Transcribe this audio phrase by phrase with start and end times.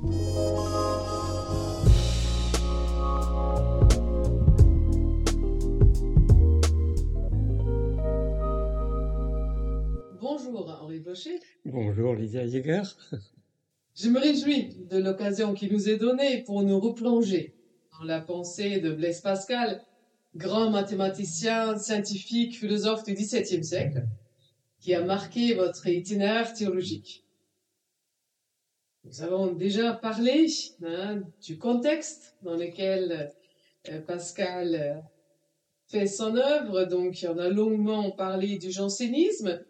[0.00, 0.38] Bonjour
[10.80, 11.40] Henri Blocher.
[11.64, 12.82] Bonjour Lydia Jäger.
[13.96, 17.56] Je me réjouis de l'occasion qui nous est donnée pour nous replonger
[17.98, 19.82] dans la pensée de Blaise Pascal,
[20.36, 24.06] grand mathématicien, scientifique, philosophe du XVIIe siècle,
[24.78, 27.27] qui a marqué votre itinéraire théologique.
[29.04, 30.48] Nous avons déjà parlé
[30.82, 33.30] hein, du contexte dans lequel
[33.88, 35.00] euh, Pascal euh,
[35.86, 39.64] fait son œuvre, donc on a longuement parlé du jansénisme,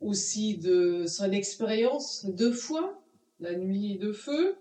[0.00, 3.02] aussi de son expérience de foi,
[3.40, 4.56] la nuit de feu.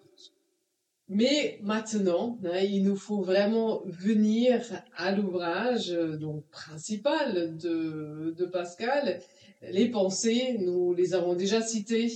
[1.09, 4.62] Mais maintenant, hein, il nous faut vraiment venir
[4.95, 9.20] à l'ouvrage donc principal de Pascal.
[9.62, 12.12] Les pensées, nous les avons déjà citées,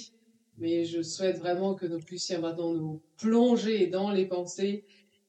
[0.57, 4.85] mais je souhaite vraiment que nous puissions maintenant nous plonger dans les pensées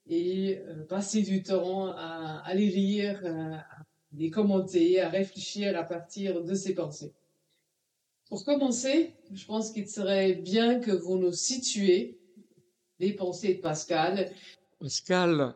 [0.06, 5.84] et euh, passer du temps à, les lire, à, à les commenter, à réfléchir à
[5.84, 7.14] partir de ces pensées.
[8.28, 12.18] Pour commencer, je pense qu'il serait bien que vous nous situiez
[12.98, 14.30] les pensées de Pascal.
[14.80, 15.54] Pascal,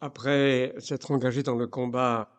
[0.00, 2.30] après s'être engagé dans le combat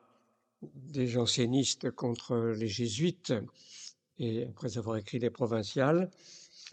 [0.61, 3.33] des jansénistes contre les jésuites
[4.17, 6.09] et après avoir écrit les provinciales,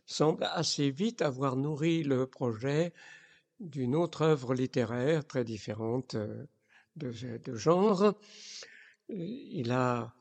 [0.07, 2.93] semble assez vite avoir nourri le projet
[3.61, 6.45] d'une autre œuvre littéraire très différente euh,
[6.97, 8.15] de, genre.
[9.09, 10.15] Il a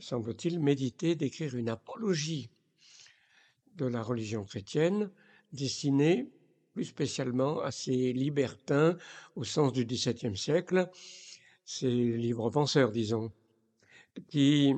[0.00, 2.50] semble-t-il, médité d'écrire une apologie
[3.76, 5.10] de la religion chrétienne
[5.52, 6.30] destinée
[6.72, 8.98] plus spécialement à ces libertins
[9.36, 10.90] au sens du XVIIe siècle,
[11.64, 13.30] ces livres penseurs, disons,
[14.28, 14.74] qui,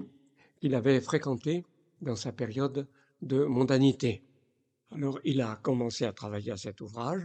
[0.60, 1.64] qu'il avait fréquentés
[2.02, 2.86] dans sa période
[3.22, 4.22] de mondanité.
[4.90, 7.24] Alors il a commencé à travailler à cet ouvrage.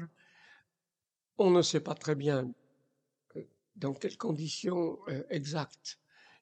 [1.38, 2.52] On ne sait pas très bien
[3.36, 3.44] euh,
[3.76, 6.02] dans quelles conditions euh, exactes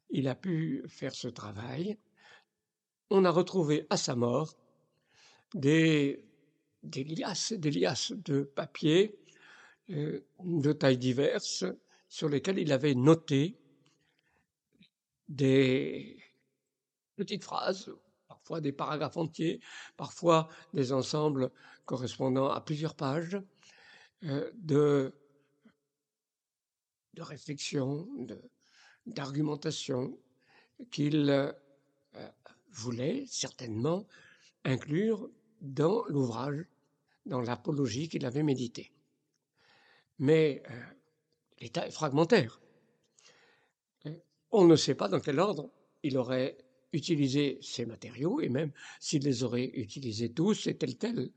[0.10, 1.98] il a pu faire ce travail.
[3.10, 4.56] On a retrouvé à sa mort
[5.54, 6.24] des,
[6.84, 9.20] liasses, des liasses de papier
[9.92, 11.66] euh, de tailles diverses
[12.08, 13.56] sur lesquelles il avait noté
[15.28, 16.18] des
[17.16, 17.92] petites phrases,
[18.50, 19.60] parfois des paragraphes entiers,
[19.96, 21.52] parfois des ensembles
[21.86, 23.38] correspondant à plusieurs pages
[24.24, 25.14] euh, de,
[27.14, 28.08] de réflexion,
[29.06, 30.18] d'argumentation
[30.90, 31.52] qu'il euh,
[32.72, 34.08] voulait certainement
[34.66, 35.30] inclure
[35.62, 36.66] dans l'ouvrage,
[37.28, 38.92] dans l'apologie qu'il avait médité.
[40.18, 40.82] Mais euh,
[41.60, 42.60] l'état est fragmentaire.
[44.50, 45.70] On ne sait pas dans quel ordre
[46.02, 46.58] il aurait
[46.92, 51.30] utilisé ces matériaux, et même s'il les aurait utilisés tous, et tel tel,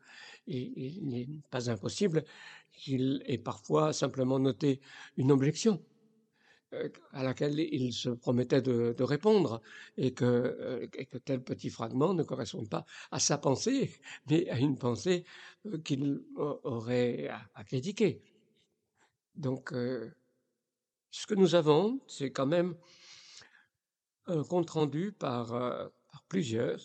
[0.46, 2.24] il n'est pas impossible
[2.72, 4.80] qu'il ait parfois simplement noté
[5.16, 5.82] une objection
[6.74, 9.60] euh, à laquelle il se promettait de, répondre
[9.98, 13.90] et que, euh, et que, tel petit fragment ne corresponde pas à sa pensée,
[14.30, 15.24] mais à une pensée
[15.66, 18.22] euh, qu'il aurait à, critiquer.
[19.34, 22.74] Donc, ce que nous avons, c'est quand même
[24.26, 26.80] un compte rendu par, euh, par, plusieurs,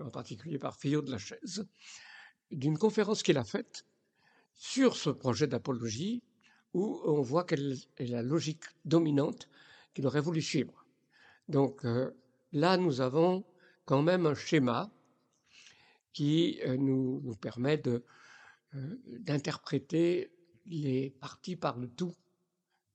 [0.00, 1.66] en particulier par Fillot de la Chaise,
[2.50, 3.86] d'une conférence qu'il a faite
[4.54, 6.22] sur ce projet d'apologie
[6.72, 9.48] où on voit quelle est la logique dominante
[9.94, 10.84] qu'il aurait voulu suivre.
[11.48, 12.10] Donc euh,
[12.52, 13.44] là, nous avons
[13.84, 14.90] quand même un schéma
[16.12, 17.80] qui euh, nous, permet
[18.72, 20.32] d'interpréter
[20.66, 22.14] les parties par le tout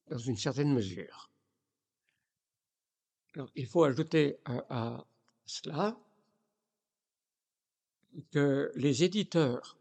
[0.10, 1.30] dans une certaine mesure.
[3.56, 5.06] Il faut ajouter à,
[5.46, 5.98] cela
[8.32, 9.78] que les éditeurs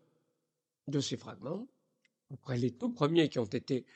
[0.87, 1.67] de ces fragments
[2.31, 3.87] après les tout premiers qui ont été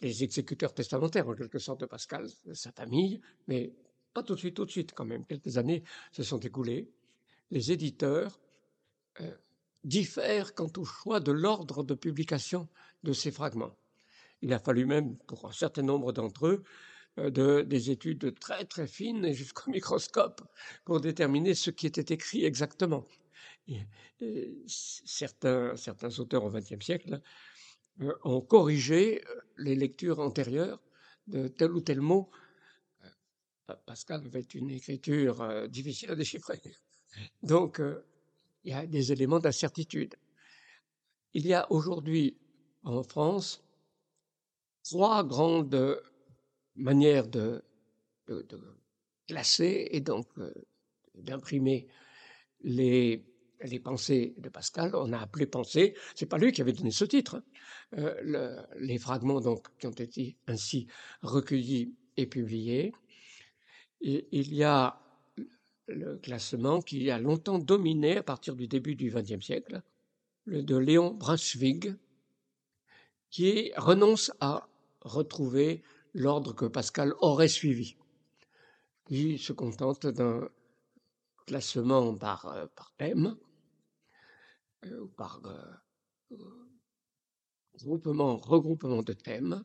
[0.00, 3.72] les exécuteurs testamentaires, en quelque sorte, de Pascal, sa famille, mais
[4.12, 5.24] pas tout de suite, tout de suite quand même.
[5.24, 6.90] Quelques années se sont écoulées.
[7.50, 8.38] Les éditeurs
[9.20, 9.30] euh,
[9.84, 12.68] diffèrent quant au choix de l'ordre de publication
[13.04, 13.76] de ces fragments.
[14.42, 16.64] Il a fallu même, pour un certain nombre d'entre eux,
[17.16, 20.42] de, des études très très fines jusqu'au microscope
[20.84, 23.04] pour déterminer ce qui était écrit exactement.
[24.68, 27.20] Certains, certains auteurs au XXe siècle
[28.00, 30.80] euh, ont corrigé euh, les lectures antérieures
[31.26, 32.30] de tel ou tel mot.
[33.02, 36.60] Euh, Pascal avait une écriture difficile à déchiffrer.
[37.42, 37.80] Donc,
[38.64, 40.14] il y a des éléments d'incertitude.
[41.32, 42.36] Il y a aujourd'hui
[42.84, 43.64] en France
[44.84, 46.00] trois grandes
[46.76, 47.62] manières de,
[49.28, 50.26] classer et donc
[51.14, 51.88] d'imprimer
[52.60, 53.24] les
[53.82, 55.94] pensées de Pascal, on a appelé pensées.
[56.14, 57.36] C'est pas lui qui avait donné ce titre.
[57.36, 57.42] Hein.
[57.98, 60.86] Euh, les fragments donc qui ont été ainsi
[61.22, 62.92] recueillis et publiés.
[64.00, 65.00] Il y a
[65.88, 69.82] le classement qui a longtemps dominé à partir du début du XXe siècle,
[70.44, 71.88] le de Léon Brunswick,
[73.30, 74.68] qui renonce à
[75.00, 75.82] retrouver
[76.16, 77.96] l'ordre que Pascal aurait suivi.
[79.10, 80.48] Il se contente d'un
[81.46, 83.36] classement par, euh, par thème,
[84.86, 86.36] euh, par euh,
[87.78, 89.62] groupement, regroupement de thèmes,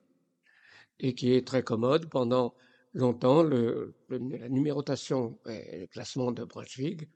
[1.00, 2.10] et qui est très commode.
[2.10, 2.54] Pendant
[2.94, 7.10] longtemps, la numérotation et le classement de Brunswick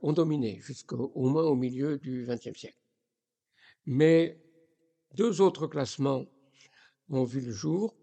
[0.00, 2.78] ont dominé jusqu'au moins au milieu du XXe siècle.
[3.84, 4.40] Mais
[5.14, 6.24] deux autres classements
[7.10, 7.94] ont vu le jour.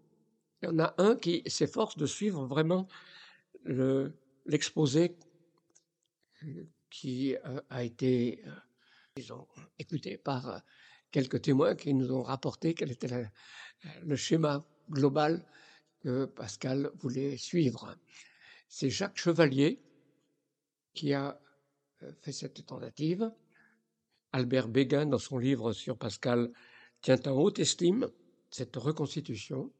[0.62, 2.86] Il y en a un qui s'efforce de suivre vraiment
[4.46, 5.16] l'exposé
[6.90, 9.34] qui euh, a été euh,
[9.78, 10.58] écouté par euh,
[11.10, 13.30] quelques témoins qui nous ont rapporté quel était
[14.02, 15.44] le schéma global
[16.00, 17.96] que Pascal voulait suivre.
[18.68, 19.80] C'est Jacques Chevalier
[20.94, 21.40] qui a
[22.20, 23.30] fait cette tentative.
[24.32, 26.52] Albert Béguin, dans son livre sur Pascal,
[27.02, 28.08] tient en haute estime
[28.50, 29.72] cette reconstitution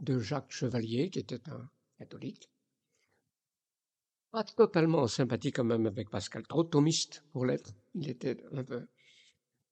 [0.00, 2.50] de Jacques Chevalier, qui était un catholique,
[4.30, 7.72] pas totalement en sympathie quand même avec Pascal, trop thomiste pour l'être.
[7.94, 8.86] Il était un peu,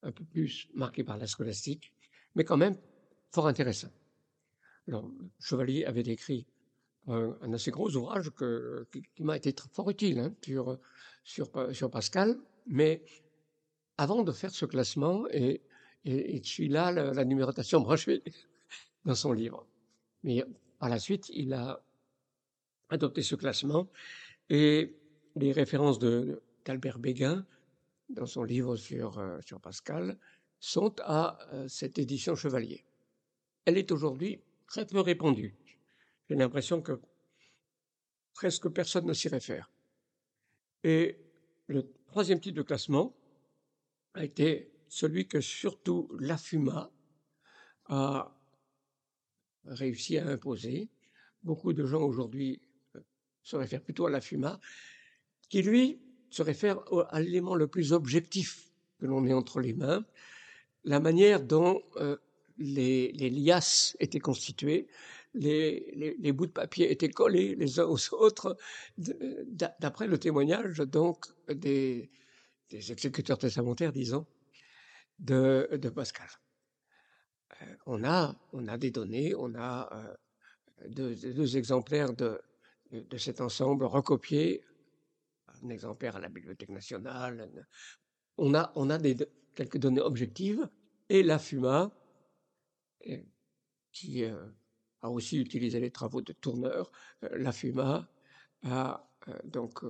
[0.01, 1.93] un peu plus marqué par la scolastique,
[2.33, 2.75] mais quand même
[3.31, 3.91] fort intéressant.
[4.87, 6.47] Alors, Chevalier avait écrit
[7.07, 8.31] un, assez gros ouvrage
[8.91, 10.79] qui, m'a été fort utile hein, sur,
[11.71, 13.03] sur, Pascal, mais
[13.97, 15.61] avant de faire ce classement, et,
[16.05, 18.23] et, et là la, la numérotation branchée
[19.05, 19.67] dans son livre.
[20.25, 20.43] Mais
[20.79, 21.81] par la suite, il a
[22.89, 23.87] adopté ce classement
[24.49, 24.97] et
[25.35, 27.45] les références d'Albert Béguin
[28.09, 30.17] dans son livre sur, euh, sur Pascal
[30.59, 32.83] sont à euh, cette édition Chevalier.
[33.65, 35.55] Elle est aujourd'hui très peu répandue.
[36.27, 36.99] J'ai l'impression que
[38.33, 39.69] presque personne ne s'y réfère.
[40.83, 41.19] Et
[41.67, 43.15] le troisième type de classement
[44.15, 46.91] a été celui que surtout l'AFUMA
[47.85, 48.34] a
[49.65, 50.89] réussi à imposer.
[51.43, 52.61] Beaucoup de gens aujourd'hui
[53.43, 54.59] se réfère plutôt à la FUMA,
[55.49, 56.79] qui lui se réfère
[57.09, 60.05] à l'élément le plus objectif que l'on ait entre les mains,
[60.83, 62.17] la manière dont euh,
[62.57, 64.87] les, liasses étaient constituées,
[65.33, 68.57] les, bouts de papier étaient collés les uns aux autres,
[68.97, 72.09] d'après le témoignage donc des,
[72.71, 74.25] exécuteurs testamentaires, disons,
[75.19, 76.29] de Pascal.
[77.61, 82.41] Euh, on, a, on a des données, on a euh, deux exemplaires de,
[82.91, 84.63] de cet ensemble recopié,
[85.63, 87.49] un exemplaire à la Bibliothèque nationale.
[88.37, 88.99] On a, on a
[89.55, 90.67] quelques données objectives
[91.09, 91.91] et la FUMA,
[93.07, 93.17] euh,
[93.91, 96.91] qui a aussi utilisé les travaux de Tourneur,
[97.21, 98.09] la FUMA
[98.63, 99.07] a
[99.45, 99.83] donc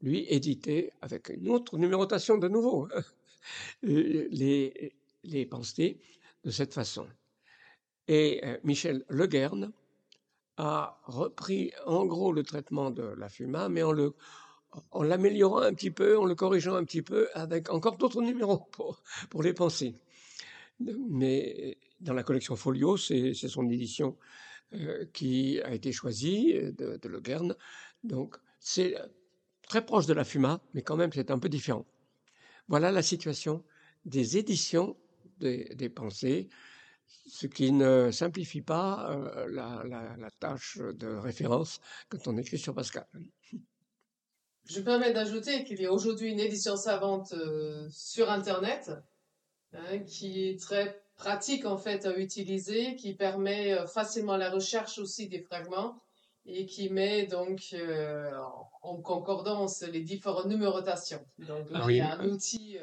[0.00, 2.88] lui édité avec une autre numérotation de nouveau
[3.82, 6.00] les, les pensées
[6.44, 7.06] de cette façon.
[8.06, 9.72] Et Michel Leguerne
[10.56, 16.18] a repris en gros le traitement de la FUMA, mais en l'améliorant un petit peu,
[16.18, 18.68] en le corrigeant un petit peu, avec encore d'autres numéros
[19.30, 19.94] pour, les penser.
[20.80, 24.16] Mais dans la collection Folio, c'est son édition
[24.74, 27.22] euh, qui a été choisie de, de Le
[28.02, 28.96] Donc c'est
[29.66, 31.86] très proche de la FUMA, mais quand même c'est un peu différent.
[32.68, 33.64] Voilà la situation
[34.04, 34.96] des éditions
[35.38, 36.48] des, des pensées
[37.26, 43.06] ce qui ne simplifie pas euh, la, tâche de référence quand on écrit sur Pascal.
[44.66, 48.90] Je me permets d'ajouter qu'il y a aujourd'hui une édition savante euh, sur Internet
[49.72, 54.98] hein, qui est très pratique en fait à utiliser, qui permet euh, facilement la recherche
[54.98, 56.00] aussi des fragments
[56.46, 57.74] et qui met donc
[58.82, 61.24] en concordance les différentes numérotations.
[61.38, 62.76] Donc là, ah il y a un outil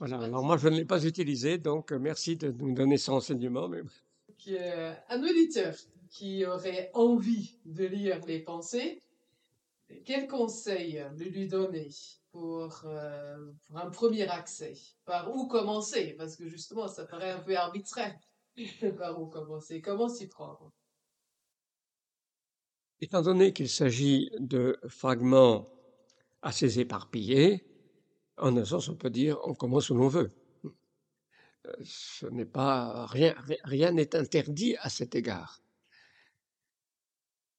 [0.00, 3.10] voilà, alors moi je ne l'ai pas utilisé, donc euh, merci de nous donner ce
[3.10, 3.68] renseignement.
[3.68, 3.82] Mais...
[5.10, 5.74] un auditeur
[6.08, 9.02] qui aurait envie de lire les pensées,
[10.06, 11.90] quel conseil lui donner
[12.32, 14.74] pour, euh, pour un premier accès?
[15.04, 16.14] Par où commencer?
[16.16, 18.18] Parce que justement, ça paraît un peu arbitraire.
[18.98, 20.72] Par où commencer Comment s'y prendre?
[23.02, 25.68] Étant donné qu'il s'agit de fragments
[26.42, 27.69] assez éparpillés,
[28.40, 30.32] en un sens, on peut dire, on commence où l'on veut.
[31.66, 35.60] Euh, ce n'est pas rien, rien n'est interdit à cet égard.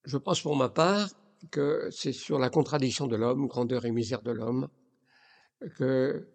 [0.05, 1.09] Je pense pour ma part
[1.51, 4.69] que c'est sur la contradiction de l'homme, grandeur et misère de l'homme,
[5.77, 6.27] que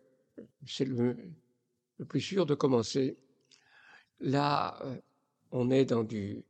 [0.67, 1.17] c'est le,
[2.09, 3.17] plus sûr de commencer.
[4.21, 4.97] Là, euh,
[5.51, 6.45] on est dans du,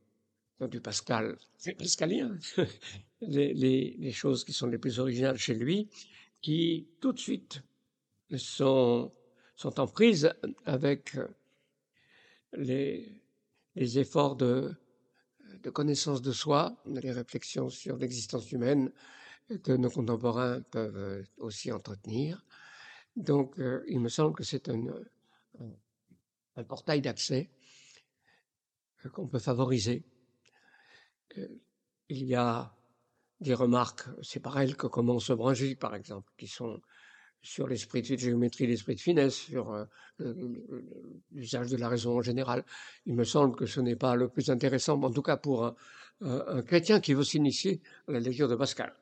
[0.81, 2.35] Pascal, c'est pascalien,
[3.21, 5.87] les, les, choses qui sont les plus originales chez lui,
[6.41, 7.61] qui tout de suite
[8.35, 9.11] sont,
[9.55, 10.33] sont en prise
[10.65, 11.17] avec
[12.53, 13.21] les,
[13.75, 14.75] les efforts de,
[15.63, 18.91] de connaissance de soi, les réflexions sur l'existence humaine
[19.63, 22.43] que nos contemporains peuvent aussi entretenir.
[23.15, 24.83] Donc, euh, il me semble que c'est un,
[26.55, 27.49] un, portail d'accès
[29.13, 30.03] qu'on peut favoriser.
[31.37, 31.47] Euh,
[32.09, 32.75] il y a
[33.39, 36.81] des remarques, c'est par elles que commence Brangy, par exemple, qui sont
[37.41, 39.85] sur l'esprit de géométrie, l'esprit de finesse, sur euh,
[41.31, 42.65] l'usage de la raison en général.
[43.05, 45.75] Il me semble que ce n'est pas le plus intéressant, en tout cas pour
[46.21, 48.93] un, chrétien qui veut s'initier à la lecture de Pascal.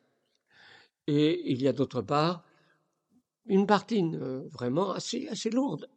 [1.08, 2.44] Et il y a d'autre part
[3.46, 5.88] une partie euh, vraiment assez, assez lourde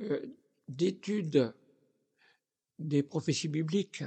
[0.00, 0.20] euh,
[0.68, 1.54] d'études
[2.78, 4.02] des prophéties bibliques,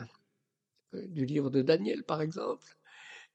[0.93, 2.77] du livre de Daniel par exemple.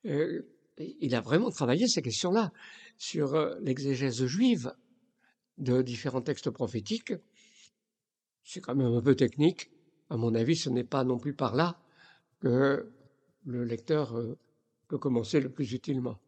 [0.04, 2.52] il a vraiment travaillé ces questions-là
[3.00, 4.74] sur l'exégèse juive
[5.56, 7.14] de différents textes prophétiques.
[8.44, 9.70] C'est quand même un peu technique.
[10.10, 11.80] À mon avis, ce n'est pas non plus par là
[12.40, 12.92] que
[13.46, 14.14] le lecteur
[14.86, 16.20] peut commencer le plus utilement.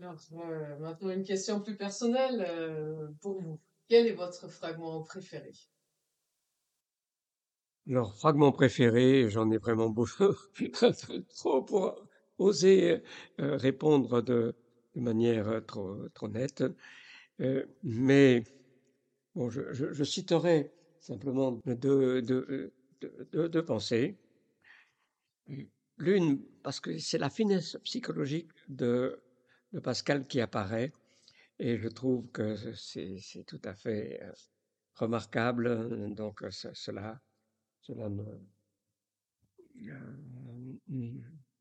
[0.00, 3.60] Alors, euh, maintenant, une question plus personnelle euh, pour vous.
[3.88, 5.52] Quel est votre fragment préféré?
[7.86, 10.34] Alors, fragment préféré, j'en ai vraiment beaucoup,
[11.34, 11.96] trop pour
[12.38, 13.02] oser
[13.40, 14.54] euh, répondre de,
[14.96, 16.64] manière trop, trop nette.
[17.82, 18.42] mais
[19.34, 22.72] bon, je, citerai simplement deux, deux,
[23.32, 24.16] deux, pensées.
[25.98, 29.20] L'une, parce que c'est la finesse psychologique de
[29.72, 30.92] de Pascal qui apparaît.
[31.58, 34.32] Et je trouve que c'est tout à fait euh,
[34.94, 36.14] remarquable.
[36.14, 37.20] Donc cela,
[37.80, 38.40] cela me,
[39.88, 41.18] euh,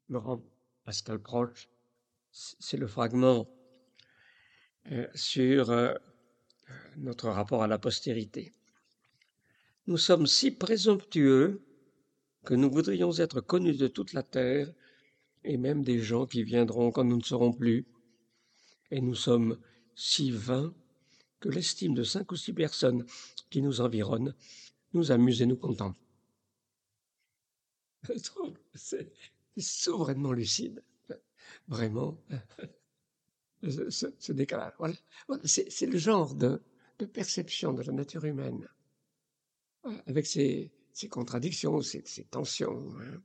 [0.10, 0.43] me rend
[0.84, 1.67] Pascal proche.
[2.60, 3.48] C'est le fragment
[4.91, 5.72] euh, sur
[6.98, 8.53] notre rapport à la postérité.
[9.88, 11.63] Nous sommes si présomptueux
[12.46, 14.72] que nous voudrions être connus de toute la terre
[15.44, 17.88] et même des gens qui viendront quand nous ne serons plus
[18.91, 19.60] et nous sommes
[19.96, 20.74] si vains
[21.39, 23.06] que l'estime de cinq ou six personnes
[23.50, 24.36] qui nous environnent
[24.94, 26.00] nous amuse et nous contemple.
[28.75, 29.12] C'est
[29.58, 30.84] souverainement lucide,
[31.67, 32.17] vraiment,
[33.63, 34.74] ce, décalage.
[34.77, 34.95] Voilà.
[35.43, 36.62] C'est le genre de,
[37.13, 38.67] perception de la nature humaine,
[40.07, 40.71] avec ses,
[41.09, 43.21] contradictions, ses, tensions, hein,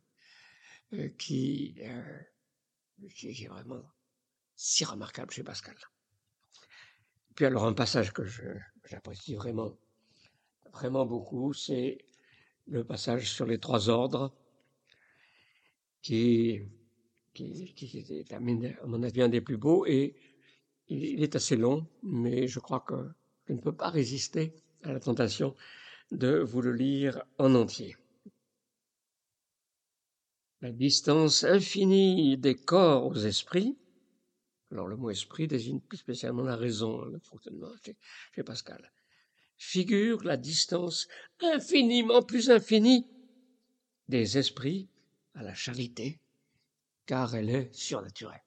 [0.94, 3.82] euh, qui, euh, qui est vraiment
[4.54, 5.76] si remarquable chez Pascal.
[7.34, 8.24] Puis alors un passage que
[8.84, 9.78] j'apprécie vraiment,
[10.72, 12.04] vraiment beaucoup, c'est
[12.66, 14.34] le passage sur les trois ordres,
[16.02, 16.60] qui,
[17.32, 20.14] qui, qui est à mon avis un des plus beaux, et
[20.88, 22.94] il est assez long, mais je crois que
[23.46, 25.54] je ne peux pas résister à la tentation
[26.10, 27.96] de vous le lire en entier.
[30.60, 33.76] La distance infinie des corps aux esprits
[34.72, 38.90] alors le mot esprit désigne plus spécialement la raison, le fonctionnement chez, Pascal.
[39.58, 41.08] Figure la distance
[41.40, 43.06] infiniment plus infinie
[44.08, 44.88] des esprits
[45.34, 46.20] à la charité,
[47.06, 48.42] car elle est surnaturelle.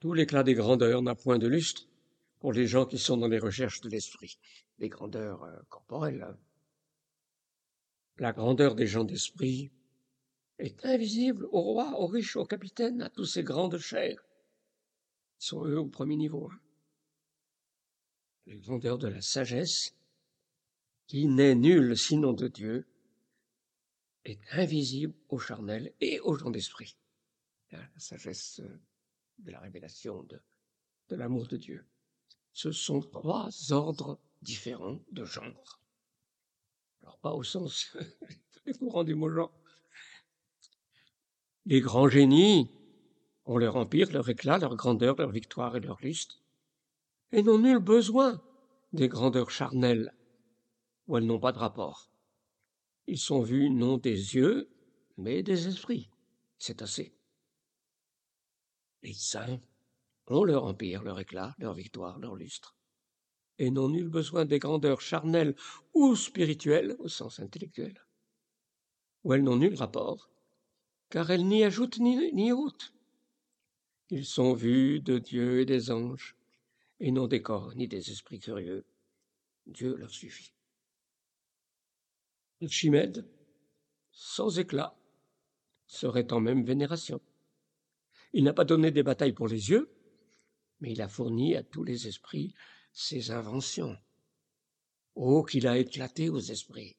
[0.00, 1.88] Tout l'éclat des grandeurs n'a point de lustre
[2.38, 4.38] pour les gens qui sont dans les recherches de l'esprit,
[4.78, 6.36] des grandeurs euh, corporelles.
[8.18, 9.70] La grandeur des gens d'esprit
[10.58, 14.22] est invisible aux rois, aux riches, aux capitaines, à tous ces grandes chairs.
[15.40, 16.48] Ils sont eux au premier niveau.
[16.50, 16.60] Hein.
[18.46, 19.94] Les grandeurs de la sagesse,
[21.06, 22.86] qui n'est nulle sinon de Dieu,
[24.26, 26.96] est invisible aux charnels et aux gens d'esprit.
[27.70, 28.80] La sagesse euh,
[29.38, 31.84] de la révélation de, l'amour de Dieu.
[32.52, 35.80] Ce sont trois ordres différents de genre.
[37.02, 37.96] Alors pas au sens
[38.78, 39.52] courant du mot genre,
[41.66, 42.70] les grands génies
[43.44, 46.40] ont leur empire, leur éclat, leur grandeur, leur victoire et leur lustre,
[47.32, 48.40] et n'ont nul besoin
[48.92, 50.12] des grandeurs charnelles
[51.06, 52.10] où elles n'ont pas de rapport.
[53.08, 54.68] Ils sont vus non des yeux,
[55.16, 56.10] mais des esprits.
[56.58, 57.14] C'est assez.
[59.02, 59.60] Les saints
[60.26, 62.74] ont leur empire, leur éclat, leur victoire, leur lustre,
[63.58, 65.54] et n'ont nul besoin des grandeurs charnelles
[65.94, 68.04] ou spirituelles au sens intellectuel,
[69.22, 70.28] où elles n'ont nul rapport,
[71.08, 72.92] car elles n'y ajoutent ni, ni ôtent.
[74.10, 76.36] Ils sont vus de Dieu et des anges,
[76.98, 78.84] et non des corps ni des esprits curieux.
[79.66, 80.55] Dieu leur suffit.
[82.62, 83.28] Archimède,
[84.10, 84.96] sans éclat,
[85.86, 87.20] serait en même vénération.
[88.32, 89.90] Il n'a pas donné des batailles pour les yeux,
[90.80, 92.54] mais il a fourni à tous les esprits
[92.92, 93.96] ses inventions.
[95.14, 96.96] Oh, qu'il a éclaté aux esprits.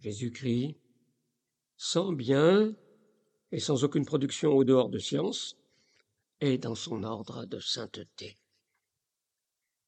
[0.00, 0.76] Jésus-Christ,
[1.76, 2.74] sans bien
[3.52, 5.56] et sans aucune production au dehors de science,
[6.40, 8.36] est dans son ordre de sainteté.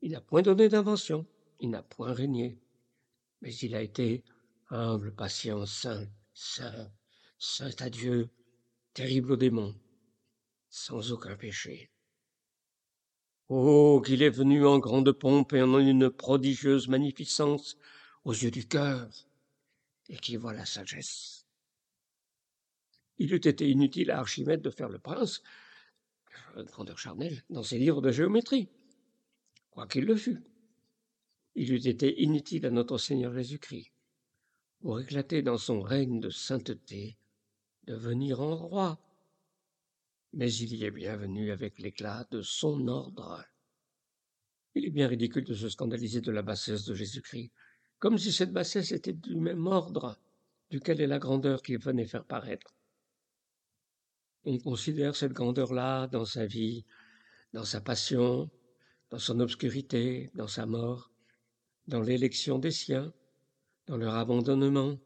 [0.02, 1.26] Il n'a point donné d'invention,
[1.60, 2.60] il n'a point régné,
[3.40, 4.24] mais il a été
[4.70, 6.90] humble, patient, saint, saint,
[7.38, 8.30] saint à Dieu,
[8.94, 9.74] terrible aux démons,
[10.68, 11.90] sans aucun péché.
[13.48, 17.76] Oh, qu'il est venu en grande pompe et en une prodigieuse magnificence
[18.24, 19.08] aux yeux du cœur,
[20.08, 21.46] et qui voit la sagesse.
[23.18, 25.42] Il eût été inutile à Archimède de faire le prince,
[26.56, 28.68] grandeur charnel, dans ses livres de géométrie,
[29.70, 30.42] quoi qu'il le fût.
[31.58, 33.90] Il eût été inutile à notre Seigneur Jésus-Christ,
[34.80, 37.16] pour éclater dans son règne de sainteté,
[37.84, 39.00] de venir en roi,
[40.34, 43.42] mais il y est bienvenu avec l'éclat de son ordre.
[44.74, 47.50] Il est bien ridicule de se scandaliser de la bassesse de Jésus-Christ,
[47.98, 50.20] comme si cette bassesse était du même ordre
[50.68, 52.74] duquel est la grandeur qu'il venait faire paraître.
[54.44, 56.84] On considère cette grandeur-là dans sa vie,
[57.54, 58.50] dans sa passion,
[59.08, 61.10] dans son obscurité, dans sa mort,
[61.88, 63.12] dans l'élection des siens,
[63.86, 64.98] dans leur abandonnement,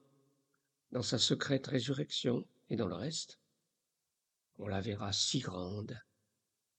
[0.92, 3.40] dans sa secrète résurrection et dans le reste
[4.60, 5.98] on la verra si grande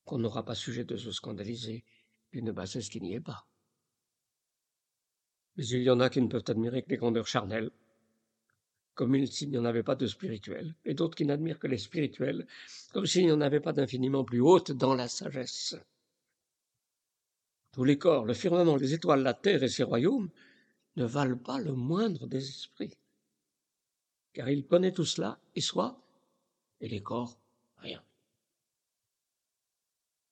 [0.04, 1.84] qu'on n'aura pas sujet de se scandaliser
[2.32, 3.46] d'une bassesse qui n'y est pas.
[5.56, 7.70] Mais il y en a qui ne peuvent admirer que les grandeurs charnelles,
[8.94, 12.46] comme s'il n'y en avait pas de spirituelles, et d'autres qui n'admirent que les spirituelles,
[12.92, 15.76] comme s'il n'y en avait pas d'infiniment plus hautes dans la sagesse.
[17.72, 20.30] Tous les corps, le firmament, les étoiles, la terre et ses royaumes
[20.96, 22.98] ne valent pas le moindre des esprits,
[24.34, 25.98] car il connaît tout cela, et soit,
[26.80, 27.38] et les corps
[27.78, 28.04] rien.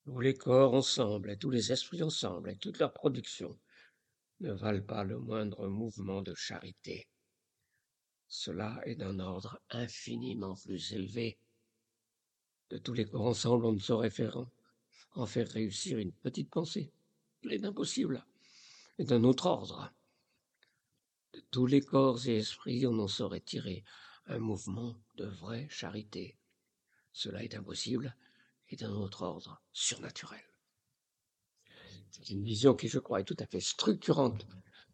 [0.04, 3.58] Tous les corps ensemble, et tous les esprits ensemble, et toute leur production,
[4.40, 7.08] ne valent pas le moindre mouvement de charité.
[8.28, 11.38] Cela est d'un ordre infiniment plus élevé.
[12.68, 14.46] De tous les corps ensemble, on ne saurait faire
[15.14, 16.92] en faire réussir une petite pensée,
[17.40, 18.24] pleine d'impossible,
[18.98, 19.92] et d'un autre ordre.
[21.32, 23.84] De tous les corps et esprits, on en saurait tirer
[24.26, 26.38] un mouvement de vraie charité.
[27.12, 28.16] Cela est impossible
[28.68, 30.44] et d'un autre ordre surnaturel.
[32.10, 34.46] C'est une vision qui, je crois, est tout à fait structurante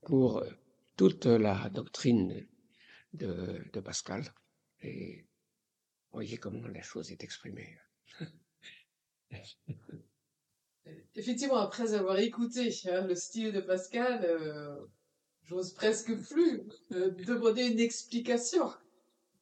[0.03, 0.51] pour euh,
[0.97, 2.47] toute la doctrine
[3.13, 4.35] de, de Pascal.
[4.81, 5.27] Et
[6.13, 7.79] voyez comment la chose est exprimée.
[11.15, 14.77] Effectivement, après avoir écouté hein, le style de Pascal, euh,
[15.45, 18.71] j'ose presque plus euh, demander une explication.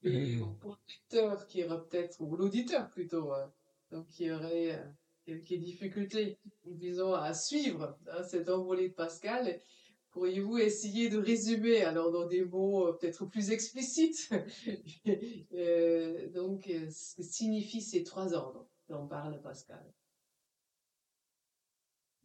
[0.04, 3.52] Et pour lecteur qui aura peut-être, ou l'auditeur plutôt, hein,
[3.90, 4.85] donc qui aurait euh,
[5.26, 9.59] quelques difficultés disons, à suivre hein, cette envolée de Pascal,
[10.11, 14.30] pourriez-vous essayer de résumer alors dans des mots peut-être plus explicites?
[16.35, 19.85] Donc ce que signifient ces trois ordres dont parle Pascal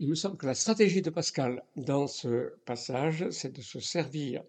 [0.01, 4.41] Il me semble que la stratégie de Pascal dans ce passage, c'est de se servir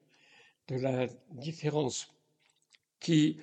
[0.68, 2.14] de la différence
[3.00, 3.36] qui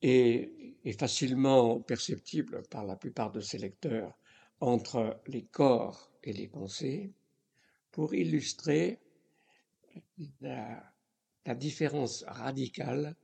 [0.00, 0.50] est,
[0.98, 4.16] facilement perceptible par la plupart de ses lecteurs
[4.60, 7.12] entre les corps et les pensées
[7.90, 8.98] pour illustrer
[10.40, 10.86] la,
[11.54, 13.14] différence radicale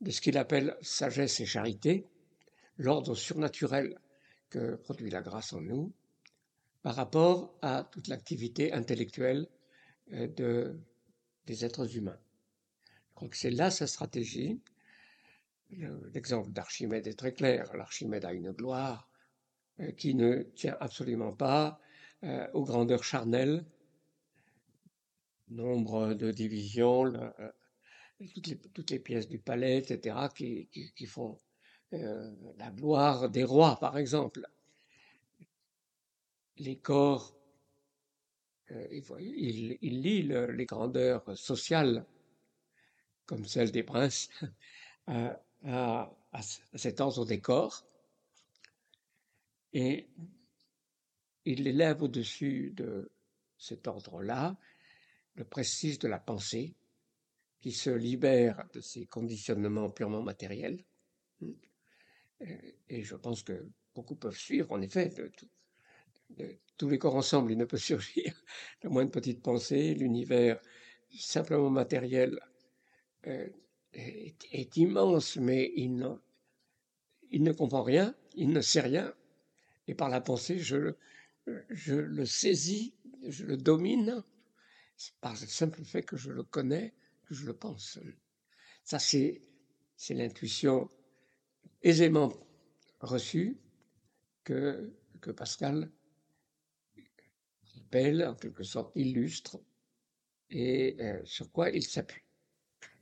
[0.00, 2.06] de ce qu'il appelle sagesse et charité,
[2.78, 3.96] l'ordre surnaturel
[4.48, 5.92] que produit la grâce en nous,
[6.82, 9.48] par rapport à toute l'activité intellectuelle
[10.12, 10.80] euh, de,
[11.46, 12.18] des êtres humains
[13.28, 14.60] que c'est là sa stratégie.
[16.12, 17.74] L'exemple d'Archimède est très clair.
[17.74, 19.08] L'Archimède a une gloire
[19.80, 21.80] euh, qui ne tient absolument pas
[22.24, 23.64] euh, aux grandeurs charnelles,
[25.48, 27.12] nombre de divisions,
[28.74, 31.38] toutes, les, pièces du palais, etc., qui, font
[31.90, 34.46] la gloire des rois, par exemple.
[36.62, 37.36] Les corps,
[38.70, 42.06] il, lit les grandeurs sociales
[43.26, 44.28] comme celle des princes,
[45.06, 46.12] à,
[46.74, 47.84] cet ordre des corps.
[49.72, 50.08] Et
[51.44, 53.10] il élève au-dessus de
[53.58, 54.56] cet ordre-là
[55.34, 56.76] le prestige de la pensée
[57.60, 60.84] qui se libère de ses conditionnements purement matériels.
[62.88, 65.12] Et je pense que beaucoup peuvent suivre, en effet,
[66.76, 68.34] tous les corps ensemble, il ne peut surgir
[68.82, 69.94] la moindre petite pensée.
[69.94, 70.60] L'univers
[71.18, 72.38] simplement matériel
[73.26, 73.48] euh,
[73.92, 79.14] est, immense, mais il ne, comprend rien, il ne sait rien.
[79.86, 80.94] Et par la pensée, je,
[81.46, 82.94] le saisis,
[83.26, 84.22] je le domine,
[85.20, 86.94] par le simple fait que je le connais,
[87.26, 87.98] que je le pense.
[88.84, 89.42] Ça, c'est,
[90.10, 90.88] l'intuition
[91.82, 92.32] aisément
[93.00, 93.56] reçue
[94.44, 94.90] que
[95.36, 95.90] Pascal
[97.92, 99.60] appelle, en quelque sorte, illustre,
[100.50, 102.22] et euh, sur quoi il s'appuie.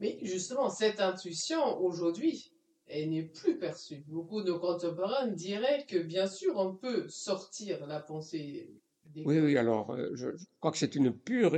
[0.01, 2.53] Mais justement, cette intuition, aujourd'hui,
[2.87, 4.03] elle n'est plus perçue.
[4.09, 8.81] Beaucoup de contemporains diraient que, bien sûr, on peut sortir la pensée.
[9.05, 11.57] Des oui, oui, alors, euh, je, crois que c'est une pure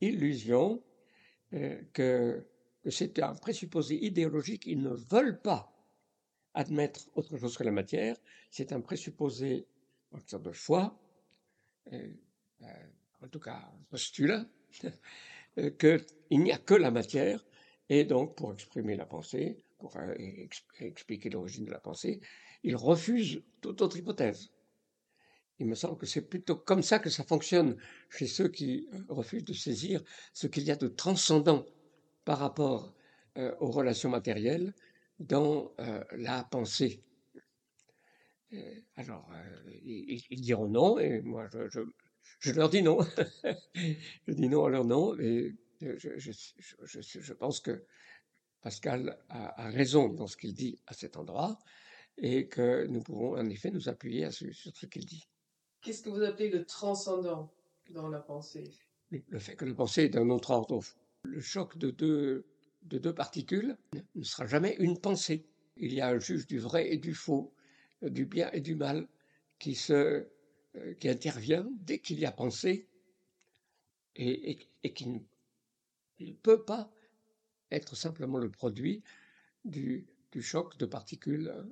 [0.00, 0.82] illusion,
[1.52, 2.46] euh, que,
[2.82, 4.66] que c'est un présupposé idéologique.
[4.66, 5.70] Ils ne veulent pas
[6.54, 8.16] admettre autre chose que la matière.
[8.50, 9.66] C'est un présupposé,
[10.12, 10.98] en sorte de foi,
[13.22, 14.46] en tout cas, postulat,
[15.78, 17.44] qu'il n'y a que la matière
[17.90, 20.14] et donc, pour exprimer la pensée, pour euh,
[20.78, 22.20] expliquer l'origine de la pensée,
[22.62, 24.52] il refuse toute autre hypothèse.
[25.58, 27.76] Il me semble que c'est plutôt comme ça que ça fonctionne
[28.08, 31.66] chez ceux qui euh, refusent de saisir ce qu'il y a de transcendant
[32.24, 32.94] par rapport
[33.38, 34.72] euh, aux relations matérielles
[35.18, 35.74] dans
[36.12, 37.02] la pensée.
[38.96, 39.30] alors,
[39.84, 41.80] ils, diront non, et moi je,
[42.52, 42.98] leur dis non.
[43.74, 47.84] je dis non à leur non, et je, pense que
[48.60, 51.58] Pascal a, raison dans ce qu'il dit à cet endroit
[52.18, 55.26] et que nous pouvons en effet nous appuyer sur, ce qu'il dit.
[55.80, 57.50] Qu'est-ce que vous appelez le transcendant
[57.90, 58.64] dans la pensée?
[59.10, 60.82] Le, fait que la pensée est d'un autre ordre.
[61.24, 62.46] Le choc de deux,
[62.82, 63.76] de deux particules
[64.14, 65.46] ne sera jamais une pensée.
[65.76, 67.54] Il y a un juge du vrai et du faux,
[68.02, 69.08] du bien et du mal
[69.58, 70.26] qui, se,
[70.98, 72.88] qui intervient dès qu'il y a pensée
[74.16, 75.06] et, qui
[76.20, 76.92] ne peut pas
[77.70, 79.02] être simplement le produit
[79.64, 80.06] du,
[80.40, 81.64] choc de particules euh,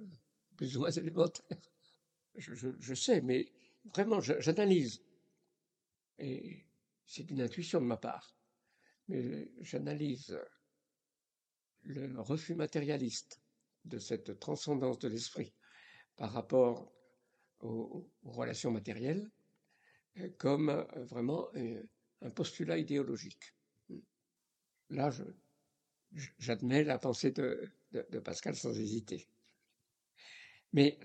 [0.57, 1.59] plus ou moins élémentaires.
[2.37, 3.53] Je, sais, mais
[3.95, 5.03] vraiment, j'analyse.
[6.19, 6.65] Et
[7.07, 8.37] c'est une intuition de ma part.
[9.09, 10.39] Mais j'analyse
[11.83, 13.41] le refus matérialiste
[13.85, 15.53] de cette transcendance de l'esprit
[16.17, 16.93] par rapport
[17.61, 19.31] aux, relations matérielles
[20.19, 21.49] euh, comme euh, vraiment
[22.23, 23.55] un postulat idéologique
[24.91, 25.11] là,
[26.39, 27.71] j'admets la pensée de,
[28.25, 29.27] Pascal sans hésiter.
[30.73, 30.99] Mais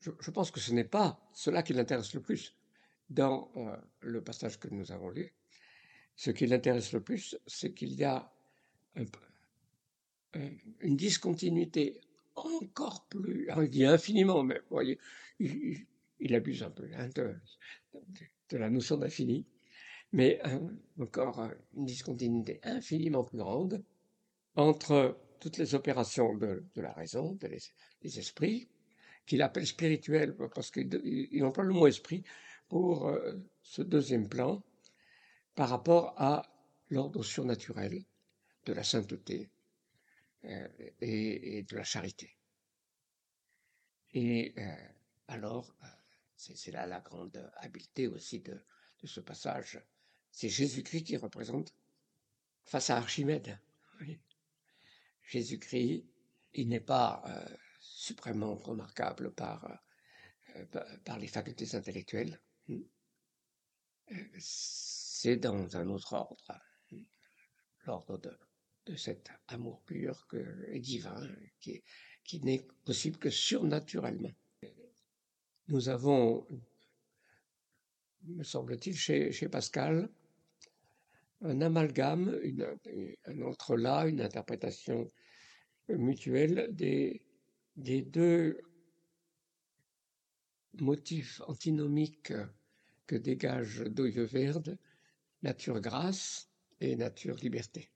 [0.00, 2.54] je, pense que ce n'est pas cela qui l'intéresse le plus
[3.08, 5.32] dans euh, le passage que nous avons lu.
[6.16, 8.32] Ce qui l'intéresse le plus, c'est qu'il y a
[10.80, 12.00] une discontinuité
[12.36, 14.98] encore plus, il dit infiniment, mais vous voyez,
[15.40, 19.46] il, abuse un peu hein, de, la notion d'infini.
[20.12, 20.60] Mais euh,
[21.00, 23.82] encore euh, une discontinuité infiniment plus grande
[24.54, 27.36] entre toutes les opérations de, la raison,
[28.00, 28.68] des esprits,
[29.26, 32.22] qu'il appelle spirituels, parce qu'il emploie le mot esprit
[32.68, 34.62] pour euh, ce deuxième plan,
[35.54, 36.50] par rapport à
[36.90, 38.04] l'ordre surnaturel
[38.66, 39.50] de la sainteté
[41.00, 42.36] et, de la charité.
[44.12, 44.54] Et
[45.28, 45.74] alors,
[46.36, 48.60] c'est là la grande habileté aussi de
[49.04, 49.80] ce passage
[50.36, 51.72] c'est Jésus-Christ qui représente
[52.66, 53.58] face à Archimède.
[55.22, 56.04] Jésus-Christ,
[56.52, 59.64] il n'est pas euh, suprêmement remarquable par,
[60.56, 60.66] euh,
[61.06, 62.38] par les facultés intellectuelles.
[64.38, 66.60] C'est dans un autre ordre,
[67.86, 68.38] l'ordre de,
[68.86, 70.26] de, cet amour pur
[70.68, 71.20] et divin
[71.60, 74.32] qui, n'est possible que surnaturellement.
[75.68, 76.46] Nous avons,
[78.24, 80.08] me semble-t-il, chez, Pascal,
[81.42, 82.40] un amalgame,
[83.26, 85.10] un entrelac, une interprétation
[85.88, 87.22] mutuelle des,
[87.76, 88.58] des deux
[90.80, 92.32] motifs antinomiques
[93.06, 94.78] que dégage Doyeverde,
[95.42, 96.48] nature grâce
[96.80, 97.90] et nature liberté.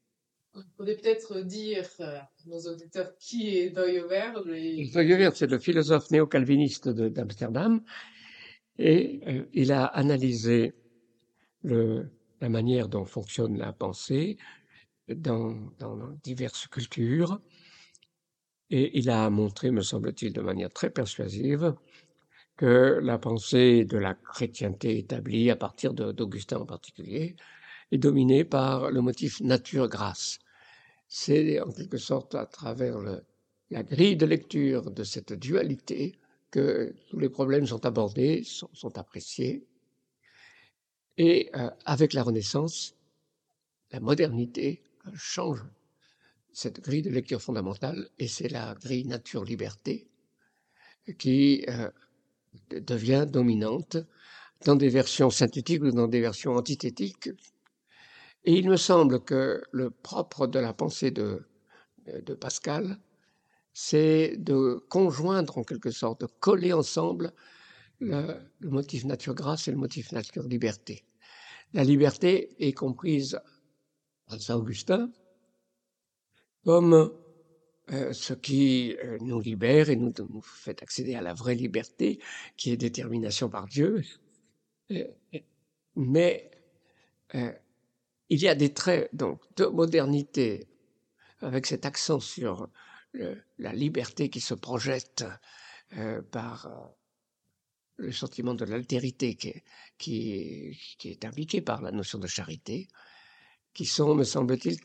[0.55, 4.91] Vous pouvez peut-être dire à nos auditeurs qui est Doyeverde et...
[4.93, 7.83] C'est le philosophe néo-calviniste d'Amsterdam
[8.79, 10.75] et euh, il a analysé
[11.63, 14.39] la manière dont fonctionne la pensée
[15.09, 15.55] dans,
[16.23, 17.41] diverses cultures.
[18.71, 21.75] Et il a montré, me semble-t-il, de manière très persuasive,
[22.57, 27.37] que la pensée de la chrétienté établie, à partir d'Augustin en particulier,
[27.93, 30.39] est dominée par le motif nature-grâce.
[31.09, 32.99] C'est en quelque sorte à travers
[33.71, 36.15] la grille de lecture de cette dualité
[36.51, 39.67] que tous les problèmes sont abordés, sont, appréciés.
[41.17, 42.95] Et euh, avec la Renaissance,
[43.93, 44.83] la modernité
[45.15, 45.65] change
[46.53, 50.09] cette grille de lecture fondamentale, et c'est la grille nature-liberté
[51.19, 51.91] qui euh,
[52.71, 53.97] devient dominante
[54.65, 57.31] dans des versions synthétiques ou dans des versions antithétiques.
[58.45, 61.47] Et il me semble que le propre de la pensée de,
[62.07, 62.99] de Pascal,
[63.73, 67.33] c'est de conjoindre en quelque sorte, de coller ensemble
[68.01, 71.05] le, motif nature-grâce et le motif nature-liberté.
[71.73, 73.39] La liberté est comprise
[74.29, 75.11] à Saint-Augustin
[76.65, 77.13] comme
[77.91, 82.21] euh, ce qui euh, nous libère et nous, fait accéder à la vraie liberté,
[82.57, 84.03] qui est détermination par Dieu.
[84.91, 85.05] Euh,
[85.97, 86.51] mais
[88.31, 90.67] il y a des traits donc de modernité
[91.41, 92.69] avec cet accent sur
[93.59, 95.25] la liberté qui se projette
[96.31, 96.95] par
[98.01, 99.37] le sentiment de l'altérité
[99.99, 102.89] qui, est impliqué par la notion de charité,
[103.75, 104.79] qui sont, me semble-t-il,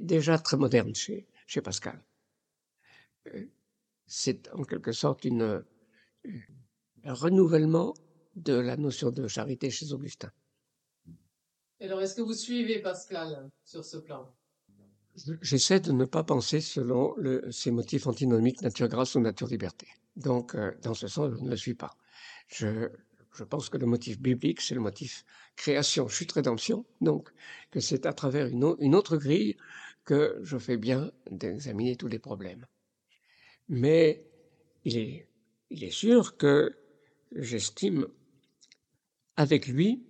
[0.00, 1.26] déjà très modernes chez,
[1.62, 2.00] Pascal.
[3.26, 3.46] Euh,
[4.06, 5.62] c'est en quelque sorte euh,
[7.04, 7.92] un renouvellement
[8.36, 10.30] de la notion de charité chez Augustin.
[11.82, 14.30] Alors, est-ce que vous suivez Pascal sur ce plan?
[15.40, 19.88] J'essaie de ne pas penser selon le, ces motifs antinomiques nature-grâce ou nature-liberté.
[20.16, 21.96] Donc, euh, dans ce sens, je ne le suis pas.
[22.48, 22.88] Je,
[23.32, 25.24] je pense que le motif biblique, c'est le motif
[25.56, 26.84] création, chute, rédemption.
[27.00, 27.30] Donc,
[27.70, 29.56] que c'est à travers une, une, autre grille
[30.04, 32.66] que je fais bien d'examiner tous les problèmes.
[33.68, 34.26] Mais
[34.84, 35.28] il est,
[35.70, 36.76] il est sûr que
[37.32, 38.06] j'estime
[39.36, 40.04] avec lui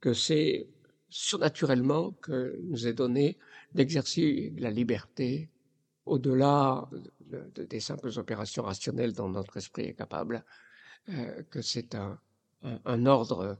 [0.00, 0.68] que c'est
[1.08, 3.38] surnaturellement que nous est donné
[3.74, 5.50] d'exercer la liberté
[6.04, 6.88] au-delà
[7.56, 10.44] des simples opérations rationnelles dont notre esprit est capable,
[11.08, 13.58] euh, que c'est un, ordre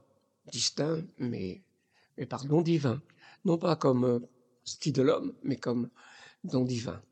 [0.50, 1.62] distinct, mais,
[2.28, 3.02] par don divin,
[3.44, 4.18] non pas comme euh,
[4.64, 5.90] style de l'homme, mais comme
[6.44, 7.02] don divin.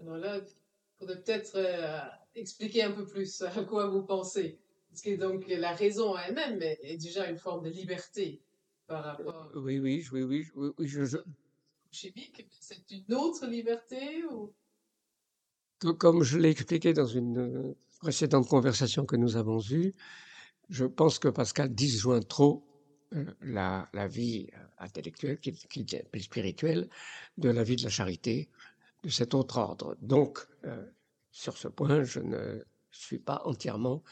[0.00, 2.00] Alors là, il faudrait peut-être euh,
[2.34, 4.58] expliquer un peu plus à quoi vous pensez.
[4.90, 8.40] Parce que donc la raison elle-même est, déjà une forme de liberté
[8.88, 9.50] par rapport.
[9.54, 11.18] Oui, oui, oui, oui, oui, oui je, je...
[11.92, 14.52] Chimique, c'est une autre liberté ou?
[15.98, 19.94] Comme je l'ai expliqué dans une euh, précédente conversation que nous avons eue,
[20.68, 22.64] je pense que Pascal disjoint trop
[23.14, 26.88] euh, la, la, vie euh, intellectuelle, qui, qui est spirituelle,
[27.36, 28.48] de la vie de la charité,
[29.04, 29.96] de cet autre ordre.
[30.02, 30.84] Donc, euh,
[31.30, 34.02] sur ce point, je ne suis pas entièrement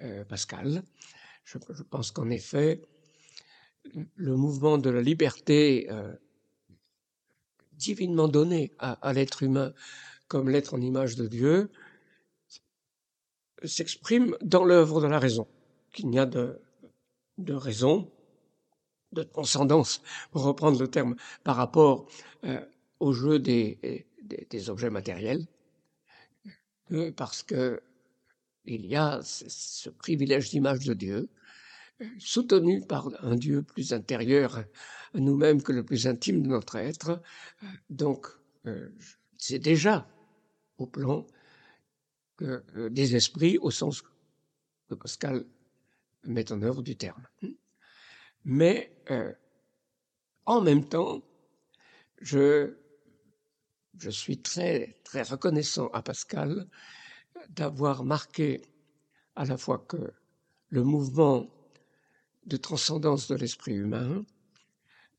[0.00, 0.82] euh, Pascal.
[1.44, 2.80] Je, je pense qu'en effet,
[4.16, 6.12] le mouvement de la liberté euh,
[7.72, 9.72] divinement donné à, l'être humain
[10.28, 11.70] comme l'être en image de Dieu
[13.64, 15.46] s'exprime dans l'œuvre de la raison.
[15.92, 16.58] Qu'il n'y a de,
[17.48, 18.10] raison,
[19.12, 22.08] de transcendance, pour reprendre le terme, par rapport
[22.44, 22.64] euh,
[22.98, 24.06] au jeu des,
[24.68, 25.46] objets matériels,
[27.16, 27.82] parce que
[28.64, 31.28] il y a ce privilège d'image de Dieu,
[32.18, 34.64] soutenu par un Dieu plus intérieur
[35.14, 37.22] à nous-mêmes que le plus intime de notre être.
[37.90, 38.26] Donc,
[38.66, 38.88] euh,
[39.38, 40.08] c'est déjà
[40.78, 41.26] au plan
[42.42, 44.02] euh, des esprits, au sens
[44.88, 45.44] que Pascal
[46.24, 47.26] mettre en œuvre du terme.
[48.44, 49.32] Mais euh,
[50.46, 51.22] en même temps,
[52.20, 52.74] je,
[53.98, 56.68] je suis très, très reconnaissant à Pascal
[57.50, 58.62] d'avoir marqué
[59.34, 60.12] à la fois que
[60.68, 61.48] le mouvement
[62.46, 64.24] de transcendance de l'esprit humain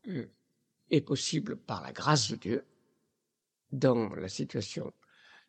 [0.08, 0.28] euh,
[0.92, 2.66] est possible par la grâce de Dieu
[3.72, 4.94] dans la situation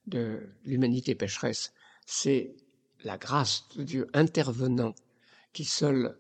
[0.07, 1.73] de l'humanité pécheresse.
[2.07, 2.57] C'est
[3.03, 4.95] la grâce de Dieu intervenant
[5.53, 6.19] qui seul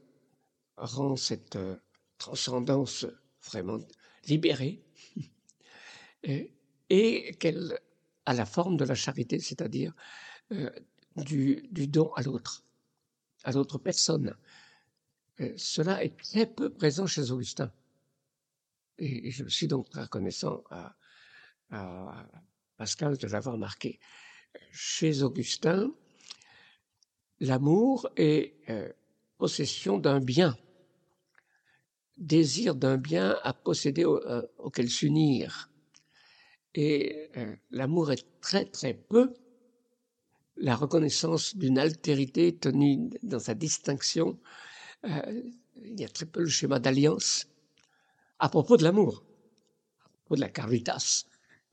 [0.76, 1.76] rend cette euh,
[2.18, 3.06] transcendance
[3.42, 3.78] vraiment
[4.26, 4.82] libérée
[6.90, 7.78] et, qu'elle
[8.26, 9.92] a la forme de la charité, c'est-à-dire
[10.52, 10.70] euh,
[11.16, 12.64] du, don à l'autre,
[13.44, 14.34] à l'autre personne.
[15.40, 17.72] Euh, cela est très peu présent chez Augustin.
[18.98, 20.96] Et, je suis donc reconnaissant à,
[22.76, 23.98] Pascal de l'avoir marqué.
[24.70, 25.92] Chez Augustin,
[27.40, 28.92] l'amour est euh,
[29.38, 30.56] possession d'un bien,
[32.16, 35.70] désir d'un bien à posséder euh, auquel s'unir.
[36.76, 37.30] Et
[37.70, 39.34] l'amour est très très peu
[40.56, 44.38] la reconnaissance d'une altérité tenue dans sa distinction.
[45.04, 45.42] Euh,
[45.76, 47.46] il y a très peu le schéma d'alliance
[48.38, 49.24] à propos de l'amour,
[50.04, 51.24] à propos de la caritas,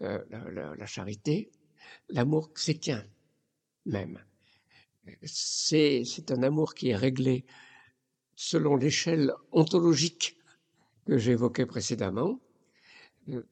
[0.02, 1.52] euh, la, la, la charité,
[2.10, 3.06] l'amour chrétien
[3.86, 4.24] même.
[5.24, 7.46] c'est un amour qui est réglé
[8.36, 10.38] selon l'échelle ontologique
[11.06, 12.40] que j'évoquais précédemment.
[13.30, 13.44] Euh,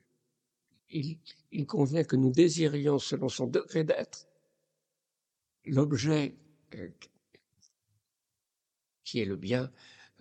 [0.91, 4.27] il, convient que nous désirions selon son degré d'être
[5.65, 6.35] l'objet
[9.10, 9.72] qui est le bien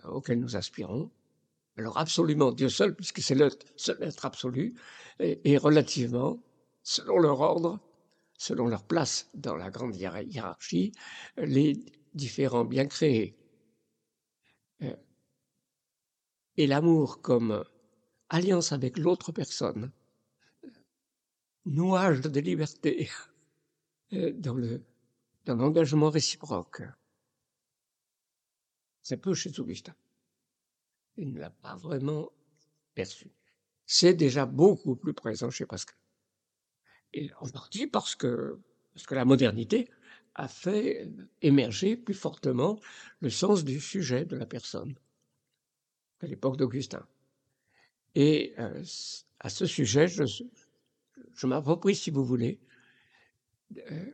[0.03, 1.11] auquel nous aspirons.
[1.77, 4.73] Alors absolument Dieu seul, puisque c'est le seul être absolu,
[5.19, 6.41] et, relativement,
[6.81, 7.79] selon leur ordre,
[8.37, 10.91] selon leur place dans la grande hiérarchie,
[11.37, 11.77] les
[12.13, 13.37] différents biens créés.
[14.81, 14.95] Euh,
[16.57, 17.63] et l'amour comme
[18.29, 19.91] alliance avec l'autre personne,
[21.65, 23.09] nouage de liberté
[24.13, 24.31] euh,
[25.45, 26.81] dans l'engagement réciproque.
[29.09, 29.95] C'est peu chez Augustin.
[31.17, 32.31] Il ne l'a pas vraiment
[32.93, 33.31] perçu.
[33.87, 35.97] C'est déjà beaucoup plus présent chez Pascal.
[37.39, 38.59] En partie parce que,
[38.93, 39.89] parce que la modernité
[40.35, 41.09] a fait
[41.41, 42.79] émerger plus fortement
[43.19, 44.93] le sens du sujet de la personne
[46.19, 47.03] qu'à l'époque d'Augustin.
[48.13, 48.83] Et euh,
[49.39, 50.23] à ce sujet, je,
[51.33, 52.59] je m'approprie, si vous voulez,
[53.75, 54.11] euh,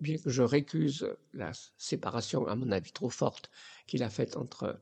[0.00, 3.50] bien que je récuse la séparation, à mon avis, trop forte
[3.86, 4.80] qu'il a faite entre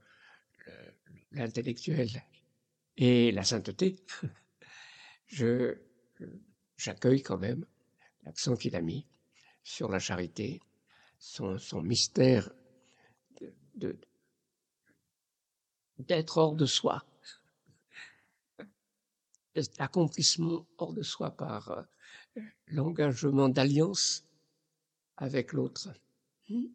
[1.33, 2.09] l'intellectuel
[2.97, 3.97] et la sainteté,
[5.27, 5.79] je,
[6.77, 7.65] j'accueille quand même
[8.25, 9.07] l'accent qu'il a mis
[9.63, 10.61] sur la charité,
[11.19, 12.51] son, mystère
[15.99, 17.05] d'être hors de soi,
[19.79, 21.83] l'accomplissement hors de soi par euh,
[22.69, 24.25] l'engagement d'alliance
[25.19, 25.91] avec l'autre.
[26.49, 26.69] Hmm?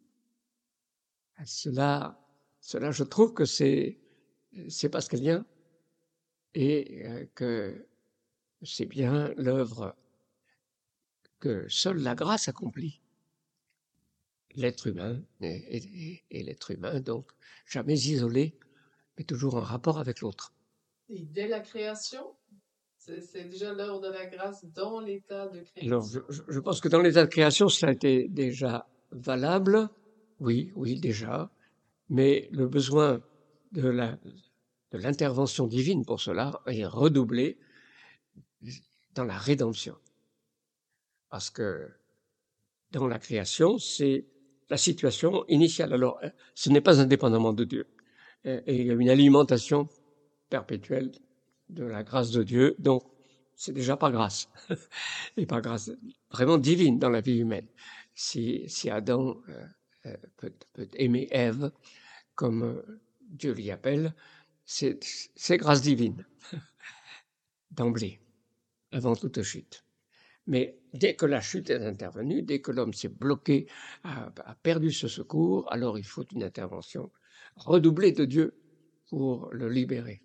[1.44, 2.20] Cela,
[2.60, 3.98] cela, je trouve que c'est,
[4.68, 5.44] c'est pascalien
[6.54, 7.86] et euh, que
[8.62, 9.96] c'est bien l'œuvre
[11.40, 13.00] que seule la grâce accomplit.
[14.54, 17.32] L'être humain et, l'être humain, donc
[17.66, 18.56] jamais isolé,
[19.18, 20.54] mais toujours en rapport avec l'autre.
[21.08, 22.36] Et dès la création,
[23.04, 25.86] c'est déjà l'œuvre de la grâce dans l'état de création.
[25.86, 26.06] Alors,
[26.48, 29.88] je, pense que dans l'état de création, cela été déjà valable.
[30.40, 31.50] Oui, oui, déjà.
[32.08, 33.22] Mais le besoin
[33.72, 34.18] de la,
[34.92, 37.58] de l'intervention divine pour cela est redoublé
[39.14, 39.96] dans la rédemption.
[41.28, 41.90] Parce que
[42.90, 44.24] dans la création, c'est
[44.70, 45.92] la situation initiale.
[45.92, 46.20] Alors,
[46.54, 47.86] ce n'est pas indépendamment de Dieu.
[48.44, 49.88] Et il y a une alimentation
[50.48, 51.10] perpétuelle
[51.68, 53.02] de la grâce de Dieu, donc
[53.54, 54.48] c'est déjà pas grâce.
[55.36, 55.90] Et pas grâce
[56.30, 57.66] vraiment divine dans la vie humaine.
[58.14, 59.66] Si, si Adam euh,
[60.06, 61.70] euh, peut, peut, aimer Ève,
[62.34, 62.82] comme
[63.20, 64.14] Dieu l'y appelle,
[64.64, 66.24] c'est grâce divine,
[67.70, 68.20] d'emblée
[68.92, 69.84] avant toute chute.
[70.46, 73.66] Mais dès que la chute est intervenue, dès que l'homme s'est bloqué,
[74.04, 74.30] a,
[74.62, 77.10] perdu ce secours, alors il faut une intervention
[77.56, 78.54] redoublée de Dieu
[79.08, 80.22] pour le libérer.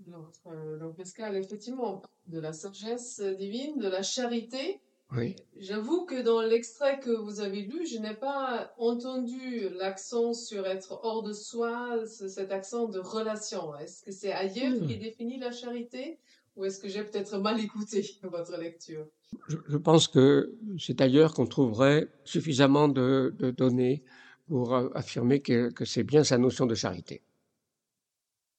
[0.00, 4.80] Donc, euh, Pascal, effectivement, de la sagesse divine, de la charité.
[5.12, 5.36] Oui.
[5.58, 11.00] J'avoue que dans l'extrait que vous avez lu, je n'ai pas entendu l'accent sur être
[11.02, 13.76] hors de soi, cet accent de relation.
[13.76, 14.86] Est-ce que c'est ailleurs hmm.
[14.86, 16.18] qui définit la charité
[16.56, 19.06] ou est-ce que j'ai peut-être mal écouté votre lecture?
[19.48, 24.04] Je, pense que c'est ailleurs qu'on trouverait suffisamment de, données
[24.46, 27.22] pour affirmer que, c'est bien sa notion de charité.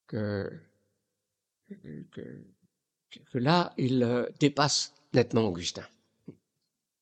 [0.07, 0.49] Que,
[1.69, 5.85] que, là, il euh, dépasse nettement Augustin.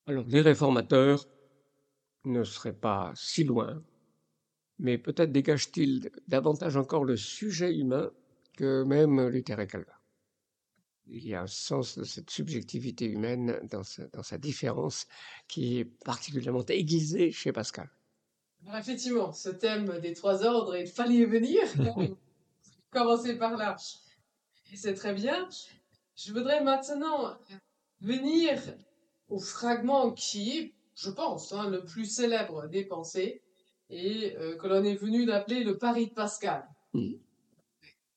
[0.05, 1.25] Alors, les réformateurs
[2.25, 3.83] ne seraient pas si loin,
[4.79, 8.11] mais peut-être dégagent-ils davantage encore le sujet humain
[8.57, 9.93] que même Luther et Calvin
[11.07, 15.07] il y a un sens de cette subjectivité humaine dans sa, différence
[15.47, 17.89] qui est particulièrement aiguisée chez Pascal.
[18.77, 21.61] effectivement, ce thème des trois ordres, il fallait y venir.
[22.91, 23.75] Commencer par là.
[24.73, 25.47] Et c'est très bien.
[26.15, 27.37] Je voudrais maintenant
[28.01, 28.59] venir
[29.29, 33.43] au fragment qui est, je pense, hein, le plus célèbre des pensées
[33.91, 36.67] et euh, que l'on est venu d'appeler le pari de Pascal.
[36.93, 37.13] Mmh.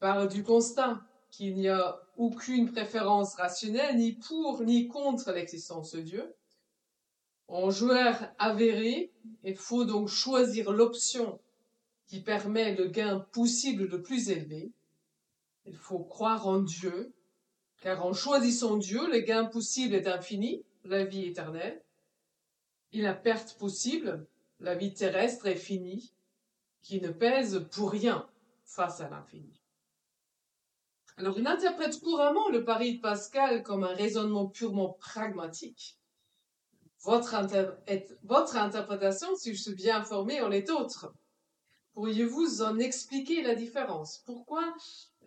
[0.00, 6.00] Parle du constat qu'il n'y a aucune préférence rationnelle ni pour ni contre l'existence de
[6.00, 6.34] Dieu.
[7.48, 9.12] En joueur avéré,
[9.44, 11.38] il faut donc choisir l'option
[12.06, 14.72] qui permet le gain possible le plus élevé.
[15.66, 17.12] Il faut croire en Dieu,
[17.80, 21.82] car en choisissant Dieu, le gain possible est infini, la vie éternelle,
[22.92, 24.26] et la perte possible,
[24.60, 26.14] la vie terrestre, est finie,
[26.82, 28.28] qui ne pèse pour rien
[28.64, 29.60] face à l'infini.
[31.18, 35.98] Alors, on interprète couramment le pari de Pascal comme un raisonnement purement pragmatique.
[37.02, 37.46] Votre,
[38.24, 41.14] votre interprétation, si je suis bien informé, en est autre.
[41.96, 44.22] Pourriez-vous en expliquer la différence?
[44.26, 44.62] Pourquoi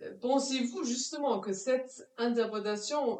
[0.04, 3.20] euh, pensez-vous justement que cette interprétation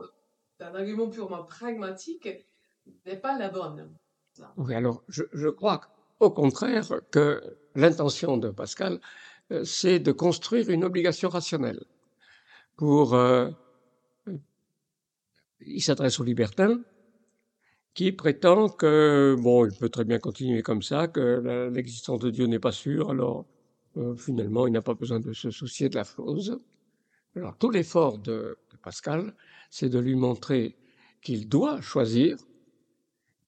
[0.60, 2.30] d'un argument purement pragmatique
[3.08, 3.92] n'est pas la bonne?
[4.56, 5.82] Oui, alors je, crois
[6.20, 7.42] au contraire que
[7.74, 9.02] l'intention de Pascal,
[9.52, 11.84] euh, c'est de construire une obligation rationnelle
[12.78, 13.16] pour...
[13.16, 13.50] Euh,
[15.62, 16.80] il s'adresse aux libertins
[17.94, 22.46] qui prétend que, bon, il peut très bien continuer comme ça, que l'existence de Dieu
[22.46, 23.46] n'est pas sûre, alors
[23.98, 26.60] euh, finalement il n'a pas besoin de se soucier de la chose.
[27.36, 29.34] Alors tout l'effort de, de Pascal,
[29.70, 30.78] c'est de lui montrer
[31.22, 32.38] qu'il doit choisir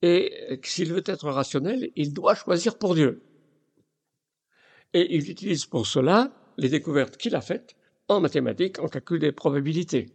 [0.02, 3.22] et s'il veut être rationnel, il doit choisir pour Dieu.
[4.94, 7.76] Et il utilise pour cela les découvertes qu'il a faites
[8.08, 10.10] en mathématiques, en calcul des probabilités.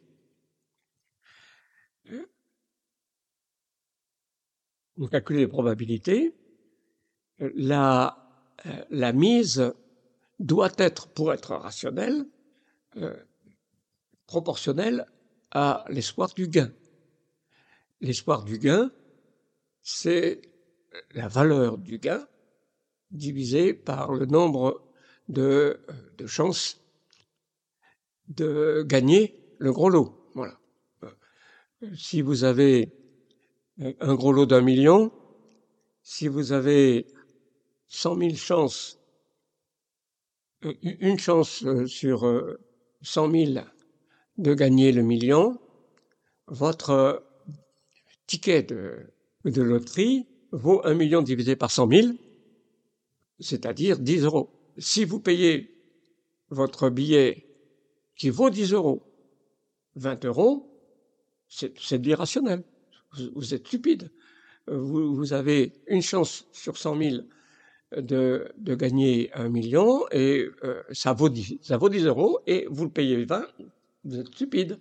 [5.00, 6.34] En calcul des probabilités,
[7.38, 8.16] la,
[8.90, 9.72] la mise
[10.38, 12.26] doit être, pour être rationnelle,
[12.96, 13.16] euh,
[14.26, 15.06] proportionnelle
[15.50, 16.72] à l'espoir du gain.
[18.00, 18.90] L'espoir du gain,
[19.82, 20.42] c'est
[21.12, 22.26] la valeur du gain
[23.10, 24.82] divisé par le nombre
[25.28, 25.80] de,
[26.18, 26.80] de chances
[28.28, 30.30] de gagner le gros lot.
[30.34, 30.58] Voilà.
[31.94, 32.92] Si vous avez
[33.78, 35.12] un gros lot d'un million,
[36.02, 37.06] si vous avez
[37.88, 38.98] cent mille chances,
[40.82, 42.56] une chance sur
[43.02, 43.64] cent mille
[44.38, 45.58] de gagner le million,
[46.46, 47.24] votre
[48.26, 49.12] ticket de
[49.44, 52.18] loterie vaut un million divisé par cent mille,
[53.40, 54.50] c'est-à-dire 10 euros.
[54.78, 55.74] Si vous payez
[56.50, 57.46] votre billet
[58.14, 59.02] qui vaut 10 euros,
[59.96, 60.72] 20 euros,
[61.48, 62.64] c'est de l'irrationnel.
[63.34, 64.10] Vous, êtes stupide.
[64.66, 67.16] Vous, vous, avez une chance sur 100 000
[67.96, 72.84] de, gagner un million et euh, ça, vaut 10, ça vaut 10 euros et vous
[72.84, 73.46] le payez 20,
[74.04, 74.78] vous êtes stupide.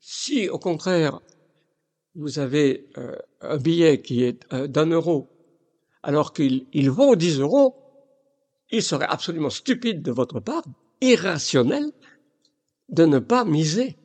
[0.00, 1.20] Si au contraire
[2.14, 5.30] vous avez euh, un billet qui est euh, d'un euro,
[6.02, 7.76] alors qu'il il vaut 10 euros,
[8.70, 10.64] il serait absolument stupide de votre part,
[11.00, 11.92] irrationnel,
[12.88, 13.96] de ne pas miser,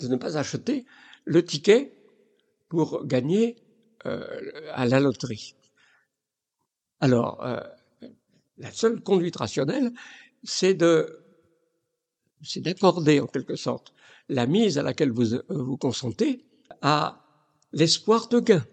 [0.00, 0.84] de ne pas acheter
[1.24, 1.92] le ticket
[2.68, 3.56] pour gagner
[4.06, 5.54] euh, à la loterie.
[7.00, 7.46] Alors,
[8.56, 9.92] la seule conduite rationnelle,
[10.42, 11.20] c'est de
[12.42, 13.92] c'est d'accorder en quelque sorte
[14.28, 16.44] la mise à laquelle vous vous consentez
[16.82, 17.24] à
[17.72, 18.64] l'espoir de gain.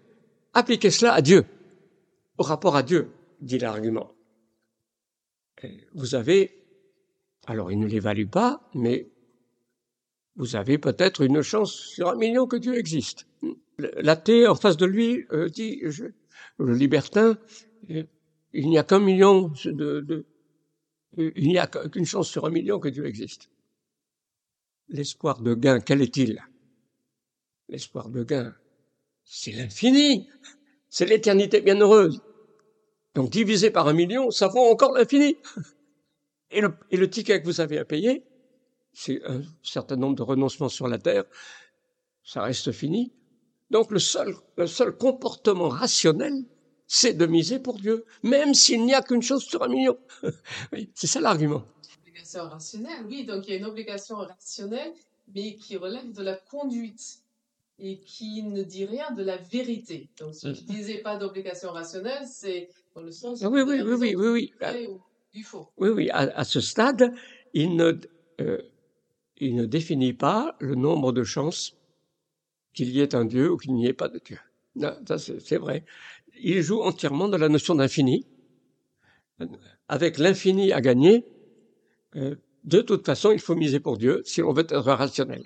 [0.54, 1.44] Appliquez cela à Dieu,
[2.38, 4.12] au rapport à Dieu, dit l'argument.
[5.94, 6.64] Vous avez,
[7.46, 9.10] alors il ne l'évalue pas, mais
[10.36, 13.26] vous avez peut-être une chance sur un million que Dieu existe.
[13.78, 15.82] L'athée en face de lui euh, dit,
[16.58, 17.38] le libertin,
[17.90, 18.04] euh,
[18.52, 20.26] il n'y a qu'un million de, de
[21.18, 23.48] il n'y a qu'une chance sur un million que Dieu existe.
[24.88, 26.42] L'espoir de gain, quel est-il?
[27.68, 28.54] L'espoir de gain,
[29.24, 30.28] c'est l'infini.
[30.88, 32.22] C'est l'éternité bienheureuse.
[33.14, 35.36] Donc divisé par un million, ça vaut encore l'infini.
[36.50, 38.24] Et le ticket que vous avez à payer,
[38.92, 41.24] c'est un certain nombre de renoncements sur la terre,
[42.22, 43.12] ça reste fini.
[43.70, 46.44] Donc le seul, le seul comportement rationnel,
[46.86, 49.98] c'est de miser pour Dieu, même s'il n'y a qu'une chose sur un million.
[50.94, 51.64] c'est ça l'argument.
[52.00, 54.92] Obligation rationnelle, oui, donc il y a une obligation rationnelle,
[55.34, 57.20] mais qui relève de la conduite
[57.78, 60.08] et qui ne dit rien de la vérité.
[60.18, 63.94] Donc, si je disais pas d'obligation rationnelle, c'est dans le sens ah oui, oui, oui,
[63.94, 64.88] oui, oui, oui,
[65.34, 65.68] du faux.
[65.76, 67.12] Oui, oui, à, à ce stade,
[67.52, 67.92] il ne,
[68.40, 68.62] euh,
[69.38, 71.75] il ne définit pas le nombre de chances
[72.76, 74.38] qu'il y ait un Dieu ou qu'il n'y ait pas de Dieu.
[75.18, 75.84] C'est vrai.
[76.38, 78.26] Il joue entièrement de la notion d'infini.
[79.88, 81.24] Avec l'infini à gagner,
[82.16, 85.44] euh, de toute façon, il faut miser pour Dieu si on veut être rationnel.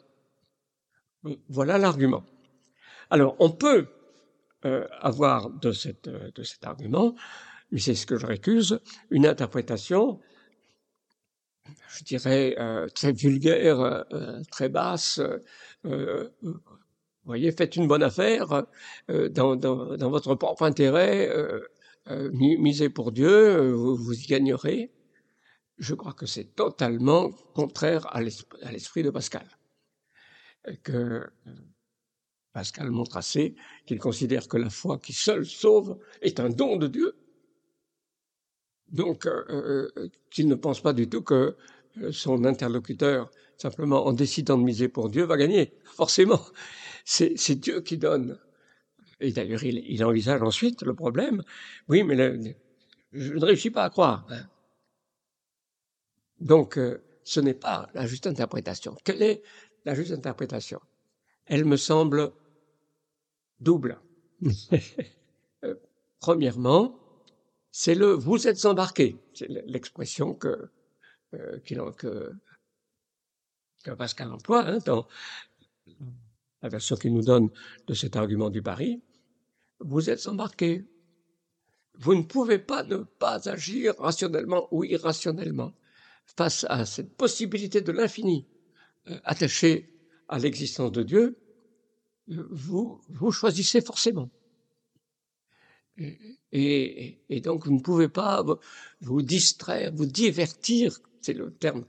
[1.49, 2.25] Voilà l'argument.
[3.11, 3.87] Alors, on peut
[4.65, 6.09] euh, avoir de, cet
[6.63, 7.15] argument,
[7.71, 10.21] mais c'est ce que je récuse, une interprétation,
[11.89, 14.05] je dirais, euh, très vulgaire,
[14.51, 15.21] très basse.
[17.31, 18.65] Voyez, faites une bonne affaire
[19.09, 21.31] dans, dans, dans, votre propre intérêt,
[22.09, 24.91] misez pour Dieu, vous, vous y gagnerez.
[25.79, 29.47] Je crois que c'est totalement contraire à l'esprit de Pascal
[30.83, 31.27] que euh,
[32.53, 33.55] Pascal montre assez
[33.87, 37.17] qu'il considère que la foi qui seule sauve est un don de Dieu.
[38.89, 39.45] Donc, euh,
[39.97, 41.57] euh, qu'il ne pense pas du tout que
[42.11, 45.75] son interlocuteur, simplement en décidant de miser pour Dieu, va gagner.
[45.85, 46.41] Forcément,
[47.11, 48.39] c'est Dieu qui donne
[49.19, 51.43] Et d'ailleurs, il, il, envisage ensuite le problème.
[51.89, 52.17] Oui, mais
[53.13, 54.27] je ne réussis pas à croire.
[54.31, 54.47] Hein.
[56.39, 58.97] Donc, euh, ce n'est pas la juste interprétation.
[59.05, 59.43] Quelle est
[59.85, 60.81] la juste interprétation?
[61.47, 62.33] Elle me semble
[63.59, 64.01] double.
[65.63, 65.75] Euh,
[66.21, 66.99] premièrement,
[67.71, 69.19] c'est le vous êtes embarqué.
[69.35, 70.71] C'est l'expression que,
[71.35, 71.59] euh,
[71.99, 72.33] que,
[73.85, 75.07] que Pascal emploie hein, dans
[76.63, 77.51] la version qu'il nous donne
[77.87, 79.03] de cet argument du pari.
[79.81, 80.85] Vous êtes embarqué.
[81.95, 85.73] Vous ne pouvez pas ne pas agir rationnellement ou irrationnellement
[86.37, 88.47] face à cette possibilité de l'infini
[89.09, 89.93] euh, attachée
[90.29, 91.39] à l'existence de Dieu.
[92.29, 93.01] Vous,
[93.33, 94.31] choisissez forcément.
[96.53, 98.45] Et, donc vous ne pouvez pas
[99.01, 101.85] vous distraire, vous divertir, c'est le terme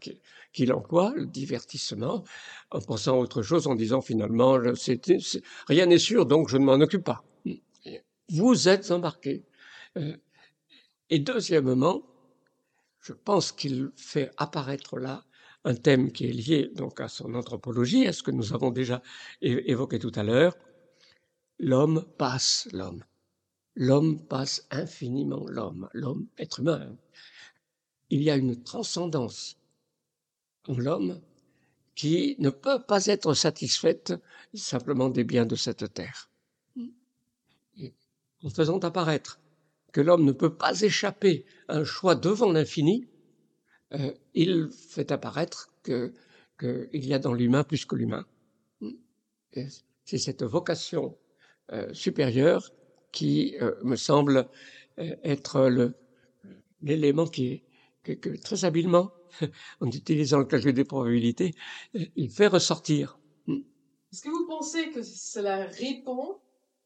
[0.53, 2.23] qu'il emploie, le divertissement,
[2.71, 4.59] en pensant à autre chose, en disant finalement,
[5.67, 7.23] rien n'est sûr, donc je ne m'en occupe pas.
[8.29, 9.43] Vous êtes embarqué.
[9.97, 10.15] Euh,
[11.09, 12.01] et deuxièmement,
[13.01, 15.25] je pense qu'il fait apparaître là
[15.65, 19.01] un thème qui est lié donc à son anthropologie, à ce que nous avons déjà
[19.41, 20.55] évoqué tout à l'heure.
[21.59, 23.03] L'homme passe l'homme
[23.75, 26.95] l'homme passe infiniment l'homme, l'homme, être humain.
[28.09, 29.57] Il y a une transcendance
[30.67, 31.21] en l'homme
[31.95, 34.13] qui ne peut pas être satisfaite
[34.53, 36.29] simplement des biens de cette terre.
[38.43, 39.39] En faisant apparaître
[39.91, 43.07] que l'homme ne peut pas échapper à un choix devant l'infini,
[43.93, 46.13] euh, il fait apparaître que
[46.59, 48.25] qu'il y a dans l'humain plus que l'humain.
[50.05, 51.17] C'est cette vocation
[51.71, 52.71] euh, supérieure
[53.11, 54.47] qui euh, me semble
[54.97, 55.91] être
[56.81, 57.63] l'élément qui,
[58.03, 59.11] que, très habilement,
[59.81, 61.53] en utilisant le calcul des probabilités,
[61.95, 63.19] euh, il fait ressortir.
[63.47, 63.61] Hmm.
[64.11, 66.37] Est-ce que vous pensez que cela répond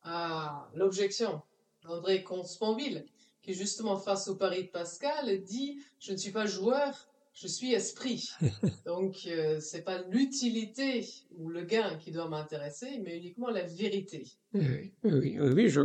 [0.03, 1.41] à l'objection
[1.83, 3.05] d'André Comte-Sponville,
[3.41, 7.73] qui justement face au pari de Pascal dit «je ne suis pas joueur, je suis
[7.73, 8.29] esprit.
[8.85, 11.05] Donc, euh, c'est pas l'utilité
[11.37, 14.25] ou le gain qui doit m'intéresser, mais uniquement la vérité.
[14.53, 15.81] Oui, oui, oui je,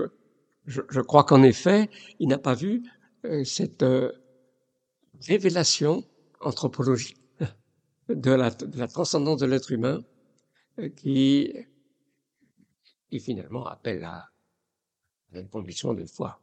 [0.66, 1.90] je, crois qu'en effet,
[2.20, 2.82] il n'a pas vu
[3.24, 4.12] euh, cette euh,
[5.26, 6.04] révélation
[6.40, 7.20] anthropologique
[8.08, 8.50] de la,
[8.88, 10.02] transcendance de l'être humain
[10.78, 11.52] euh, qui,
[13.10, 14.30] qui finalement appelle à,
[15.32, 16.40] une conviction de foi.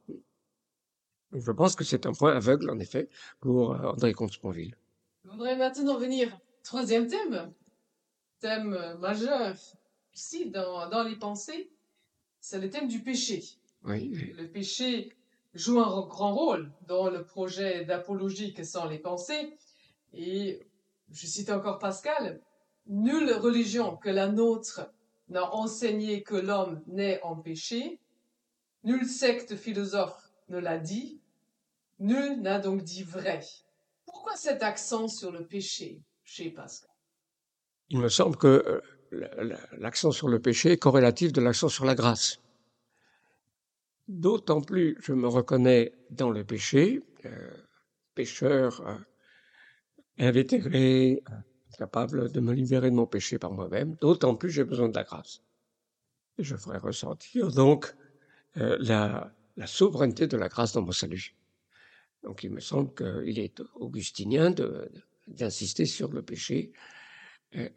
[1.33, 3.09] Je pense que c'est un point aveugle, en effet,
[3.41, 4.77] pour André Comte-Sponville.
[5.25, 7.53] Je voudrais maintenant venir troisième thème,
[8.39, 9.55] thème majeur
[10.13, 11.69] aussi dans, dans les pensées,
[12.39, 13.43] c'est le thème du péché.
[13.83, 15.13] Le péché
[15.53, 19.57] joue un grand rôle dans le projet d'apologie que sont les pensées.
[20.13, 20.67] Et
[21.11, 22.41] je cite encore Pascal,
[22.87, 24.91] nulle religion que la nôtre
[25.29, 27.99] n'a enseigné que l'homme naît en péché,
[28.83, 31.21] nulle secte philosophe ne l'a dit,
[31.99, 33.41] nul n'a donc dit vrai.
[34.05, 36.89] Pourquoi cet accent sur le péché chez Pascal?
[37.89, 38.81] Il me semble que
[39.11, 42.39] euh, l'accent sur le péché est corrélatif de l'accent sur la grâce.
[44.07, 47.51] D'autant plus je me reconnais dans le péché, euh,
[48.15, 48.81] pécheur
[50.19, 51.23] euh, invétéré,
[51.77, 55.03] capable de me libérer de mon péché par moi-même, d'autant plus j'ai besoin de la
[55.03, 55.41] grâce.
[56.37, 57.93] Et je ferai ressentir donc
[58.57, 61.35] euh, la, la, souveraineté de la grâce dans mon salut.
[62.23, 64.53] Donc il me semble qu'il est augustinien
[65.27, 66.71] d'insister sur le péché.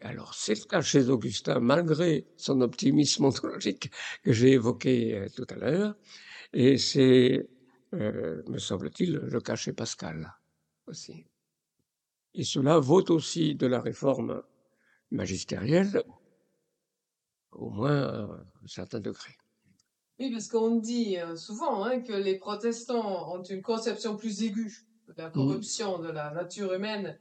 [0.01, 3.91] alors c'est le cas chez Augustin, malgré son optimisme ontologique
[4.23, 5.95] que j'ai évoqué tout à l'heure.
[6.53, 7.47] Et c'est,
[7.93, 10.33] euh, me semble-t-il, le cas chez Pascal
[10.87, 11.25] aussi.
[12.33, 14.41] Et cela vaut aussi de la réforme
[15.11, 16.03] magistérielle,
[17.51, 18.21] au moins à
[18.63, 19.31] un certain degré.
[20.19, 24.85] Oui, parce qu'on dit euh, souvent hein, que les protestants ont une conception plus aiguë
[25.07, 25.33] de la mmh.
[25.33, 27.19] corruption de la nature humaine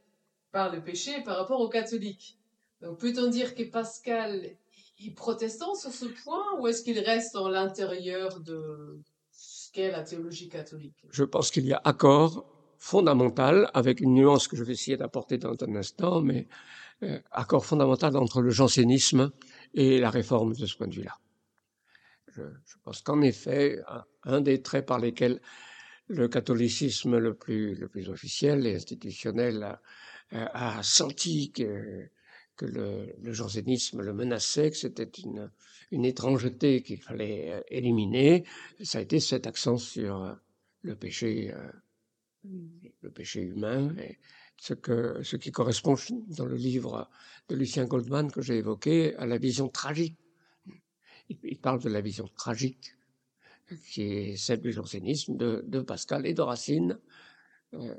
[0.52, 2.38] par le péché par rapport aux catholiques.
[2.80, 4.56] Donc peut-on dire que Pascal
[4.98, 9.00] est protestant sur ce point ou est-ce qu'il reste dans l'intérieur de,
[9.72, 11.06] qu'est la théologie catholique?
[11.10, 12.46] Je pense qu'il y a accord
[12.80, 16.48] fondamental, avec une nuance que je vais essayer d'apporter dans un instant, mais
[17.02, 19.30] euh, accord fondamental entre le jansénisme
[19.74, 21.18] et la réforme de ce point de vue-là.
[22.34, 22.42] Je,
[22.82, 23.80] pense qu'en effet,
[24.24, 25.40] un, des traits par lesquels
[26.08, 29.78] le catholicisme le plus, officiel et institutionnel
[30.32, 32.08] a, senti que,
[32.62, 35.50] le, jansénisme le menaçait, que c'était une,
[36.04, 38.44] étrangeté qu'il fallait euh, éliminer,
[38.82, 40.32] ça a été cet accent sur euh,
[40.82, 41.52] le péché,
[42.44, 43.94] le péché humain,
[44.58, 45.96] ce, qui correspond
[46.28, 47.10] dans le livre
[47.48, 50.18] de Lucien Goldman que j'ai évoqué à la vision tragique.
[51.28, 52.96] Il, parle de la vision tragique
[53.92, 56.98] qui est celle du jansénisme de, Pascal et de Racine.
[57.74, 57.94] Euh,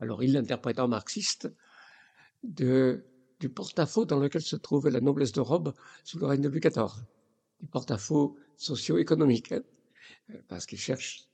[0.00, 1.48] alors il l'interprète en marxiste
[2.42, 6.60] du porte-à-faux dans lequel se trouvait la noblesse de robe sous le règne de Louis
[6.60, 7.04] XIV,
[7.60, 9.62] du porte-à-faux socio-économique, hein,
[10.48, 11.28] parce qu'il cherche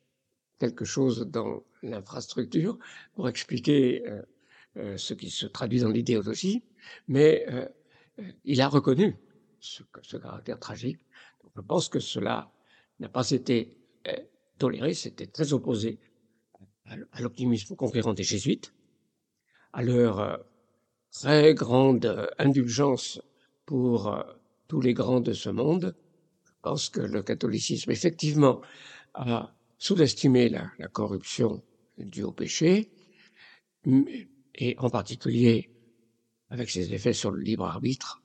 [0.61, 2.79] quelque chose dans l'infrastructure
[3.15, 4.23] pour expliquer euh,
[4.77, 6.63] euh, ce qui se traduit dans l'idéologie,
[7.09, 7.67] mais euh,
[8.45, 9.17] il a reconnu
[9.59, 9.83] ce,
[10.19, 11.01] caractère tragique.
[11.57, 12.53] Je pense que cela
[13.01, 13.77] n'a pas été
[14.59, 15.99] toléré, c'était très opposé
[16.85, 18.75] à l'optimisme conquérant des jésuites,
[19.73, 20.45] à leur
[21.11, 23.23] très grande indulgence
[23.65, 24.23] pour
[24.69, 25.97] tous les grands de ce monde.
[26.45, 28.61] Je pense que le catholicisme, effectivement,
[29.15, 31.63] a sous-estimer la, corruption
[31.99, 32.93] due au péché,
[34.55, 35.71] et en particulier
[36.51, 38.23] avec ses effets sur le libre arbitre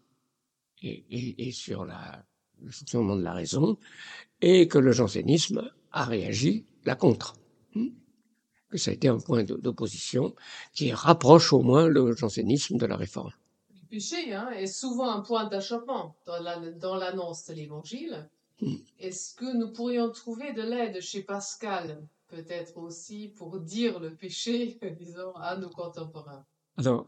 [0.84, 3.78] et, sur le fonctionnement de la raison,
[4.42, 7.36] et que le jansénisme a réagi la contre.
[7.74, 7.90] Hmm?
[8.70, 10.36] Que ça a été un point d'opposition
[10.74, 13.32] qui rapproche au moins le jansénisme de la réforme.
[13.70, 18.30] Le péché hein, est souvent un point d'achoppement dans l'annonce la, de l'évangile.
[18.62, 18.76] Hmm.
[19.00, 24.80] Est-ce que nous pourrions trouver de l'aide chez Pascal, peut-être aussi pour dire le péché,
[25.00, 26.46] disons, à nos contemporains?
[26.78, 27.08] Alors,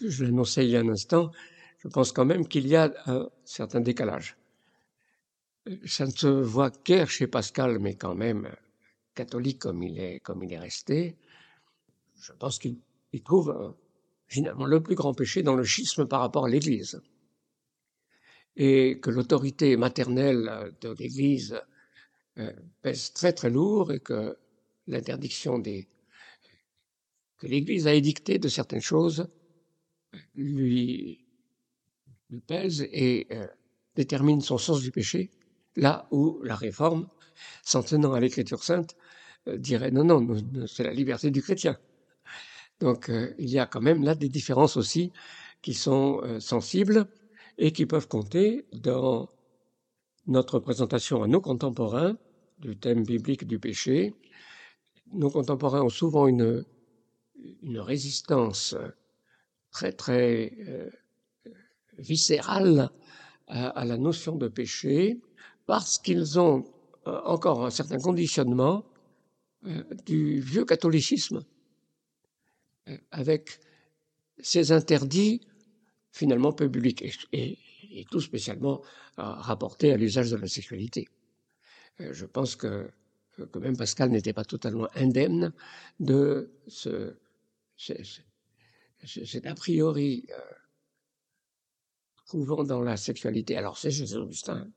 [0.00, 1.30] je l'annonçais il y a un instant,
[1.78, 4.36] je pense quand même qu'il y a un certain décalage.
[5.84, 8.54] Ça ne se voit guère chez Pascal, mais quand même
[9.14, 11.16] catholique comme il est, comme il est resté.
[12.20, 12.78] Je pense qu'il
[13.24, 13.70] trouve euh,
[14.26, 17.00] finalement le plus grand péché dans le schisme par rapport à l'Église
[18.56, 21.60] et que l'autorité maternelle de l'Église
[22.38, 22.52] euh,
[22.82, 24.36] pèse très très lourd et que
[24.86, 25.88] l'interdiction des
[27.38, 29.28] que l'Église a édicté de certaines choses
[30.34, 31.26] lui,
[32.30, 33.46] lui pèse et euh,
[33.94, 35.30] détermine son sens du péché,
[35.76, 37.08] là où la réforme,
[37.62, 38.96] s'en tenant à l'Écriture sainte,
[39.48, 41.78] euh, dirait non, non, c'est la liberté du chrétien.
[42.80, 45.10] Donc il y a quand même là des différences aussi
[45.62, 47.08] qui sont sensibles
[47.58, 49.30] et qui peuvent compter dans
[50.26, 52.16] notre présentation à nos contemporains
[52.58, 54.14] du thème biblique du péché.
[55.12, 56.64] Nos contemporains ont souvent une,
[57.62, 58.74] résistance
[59.70, 60.90] très très euh,
[61.98, 62.90] viscérale
[63.46, 65.20] à, la notion de péché
[65.66, 66.64] parce qu'ils ont
[67.06, 68.84] euh, encore un certain conditionnement
[69.66, 71.44] euh, du vieux catholicisme
[73.10, 73.60] avec
[74.38, 75.40] ses interdits
[76.16, 77.58] finalement peu public et,
[78.10, 78.82] tout spécialement
[79.16, 81.08] rapporté à l'usage de la sexualité.
[82.00, 82.90] Euh, je pense que,
[83.36, 85.52] que même Pascal n'était pas totalement indemne
[86.00, 87.14] de ce,
[89.44, 90.40] a priori euh,
[92.26, 93.56] trouvant dans la sexualité.
[93.56, 94.70] Alors c'est Jésus Augustin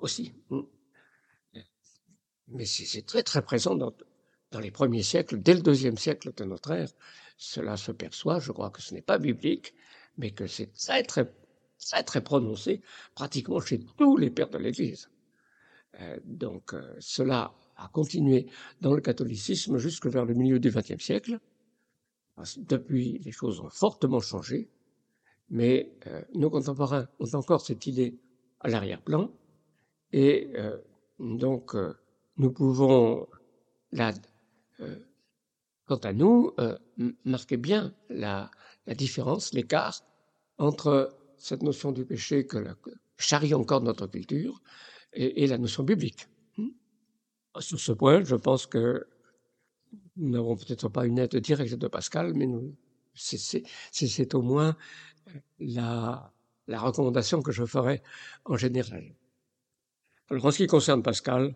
[0.00, 0.62] aussi, hmm.
[2.48, 6.70] mais c'est très très présent dans les premiers siècles, dès le deuxième siècle de notre
[6.72, 6.90] ère.
[7.38, 9.74] Cela se perçoit, je crois que ce n'est pas biblique,
[10.18, 11.32] mais que c'est très, très,
[11.78, 12.82] très, très prononcé
[13.14, 15.08] pratiquement chez tous les pères de l'Église.
[16.00, 18.46] Euh, donc, euh, cela a continué
[18.80, 21.38] dans le catholicisme jusque vers le milieu du XXe siècle.
[22.56, 24.68] Depuis, les choses ont fortement changé,
[25.50, 28.18] mais euh, nos contemporains ont encore cette idée
[28.60, 29.30] à l'arrière-plan,
[30.12, 30.76] et euh,
[31.18, 31.94] donc euh,
[32.36, 33.26] nous pouvons,
[35.86, 36.52] quant à nous,
[37.24, 38.50] marquer bien la,
[38.86, 40.04] la différence, l'écart
[40.58, 42.76] entre cette notion du péché que, la,
[43.16, 44.60] charrie encore notre culture
[45.12, 46.28] et, la notion biblique.
[46.56, 46.68] Hmm?
[47.60, 49.06] Sur ce point, je pense que
[50.16, 52.48] nous n'avons peut-être pas une aide directe de Pascal, mais
[53.14, 54.76] c'est au moins
[55.58, 56.32] la,
[56.66, 58.02] la recommandation que je ferai
[58.44, 59.14] en général.
[60.30, 61.54] Alors, en ce qui concerne Pascal,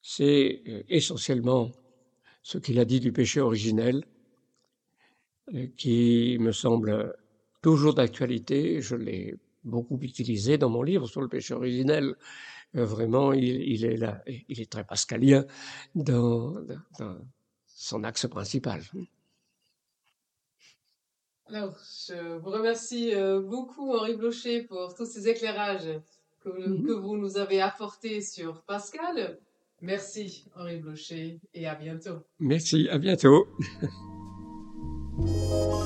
[0.00, 1.72] c'est euh, essentiellement
[2.42, 4.04] ce qu'il a dit du péché originel,
[5.54, 7.14] euh, qui me semble
[7.66, 8.80] toujours d'actualité.
[8.80, 12.14] Je l'ai beaucoup utilisé dans mon livre sur le péché originel.
[12.76, 15.44] Euh, vraiment, il, il, est là, il est très pascalien
[15.96, 16.52] dans,
[17.00, 17.18] dans
[17.66, 18.82] son axe principal.
[21.48, 26.00] Alors, je vous remercie euh, beaucoup, Henri Blocher, pour tous ces éclairages
[26.44, 26.86] que, mm-hmm.
[26.86, 29.40] que vous nous avez apportés sur Pascal.
[29.80, 32.20] Merci, Henri Blocher, et à bientôt.
[32.38, 33.48] Merci, à bientôt.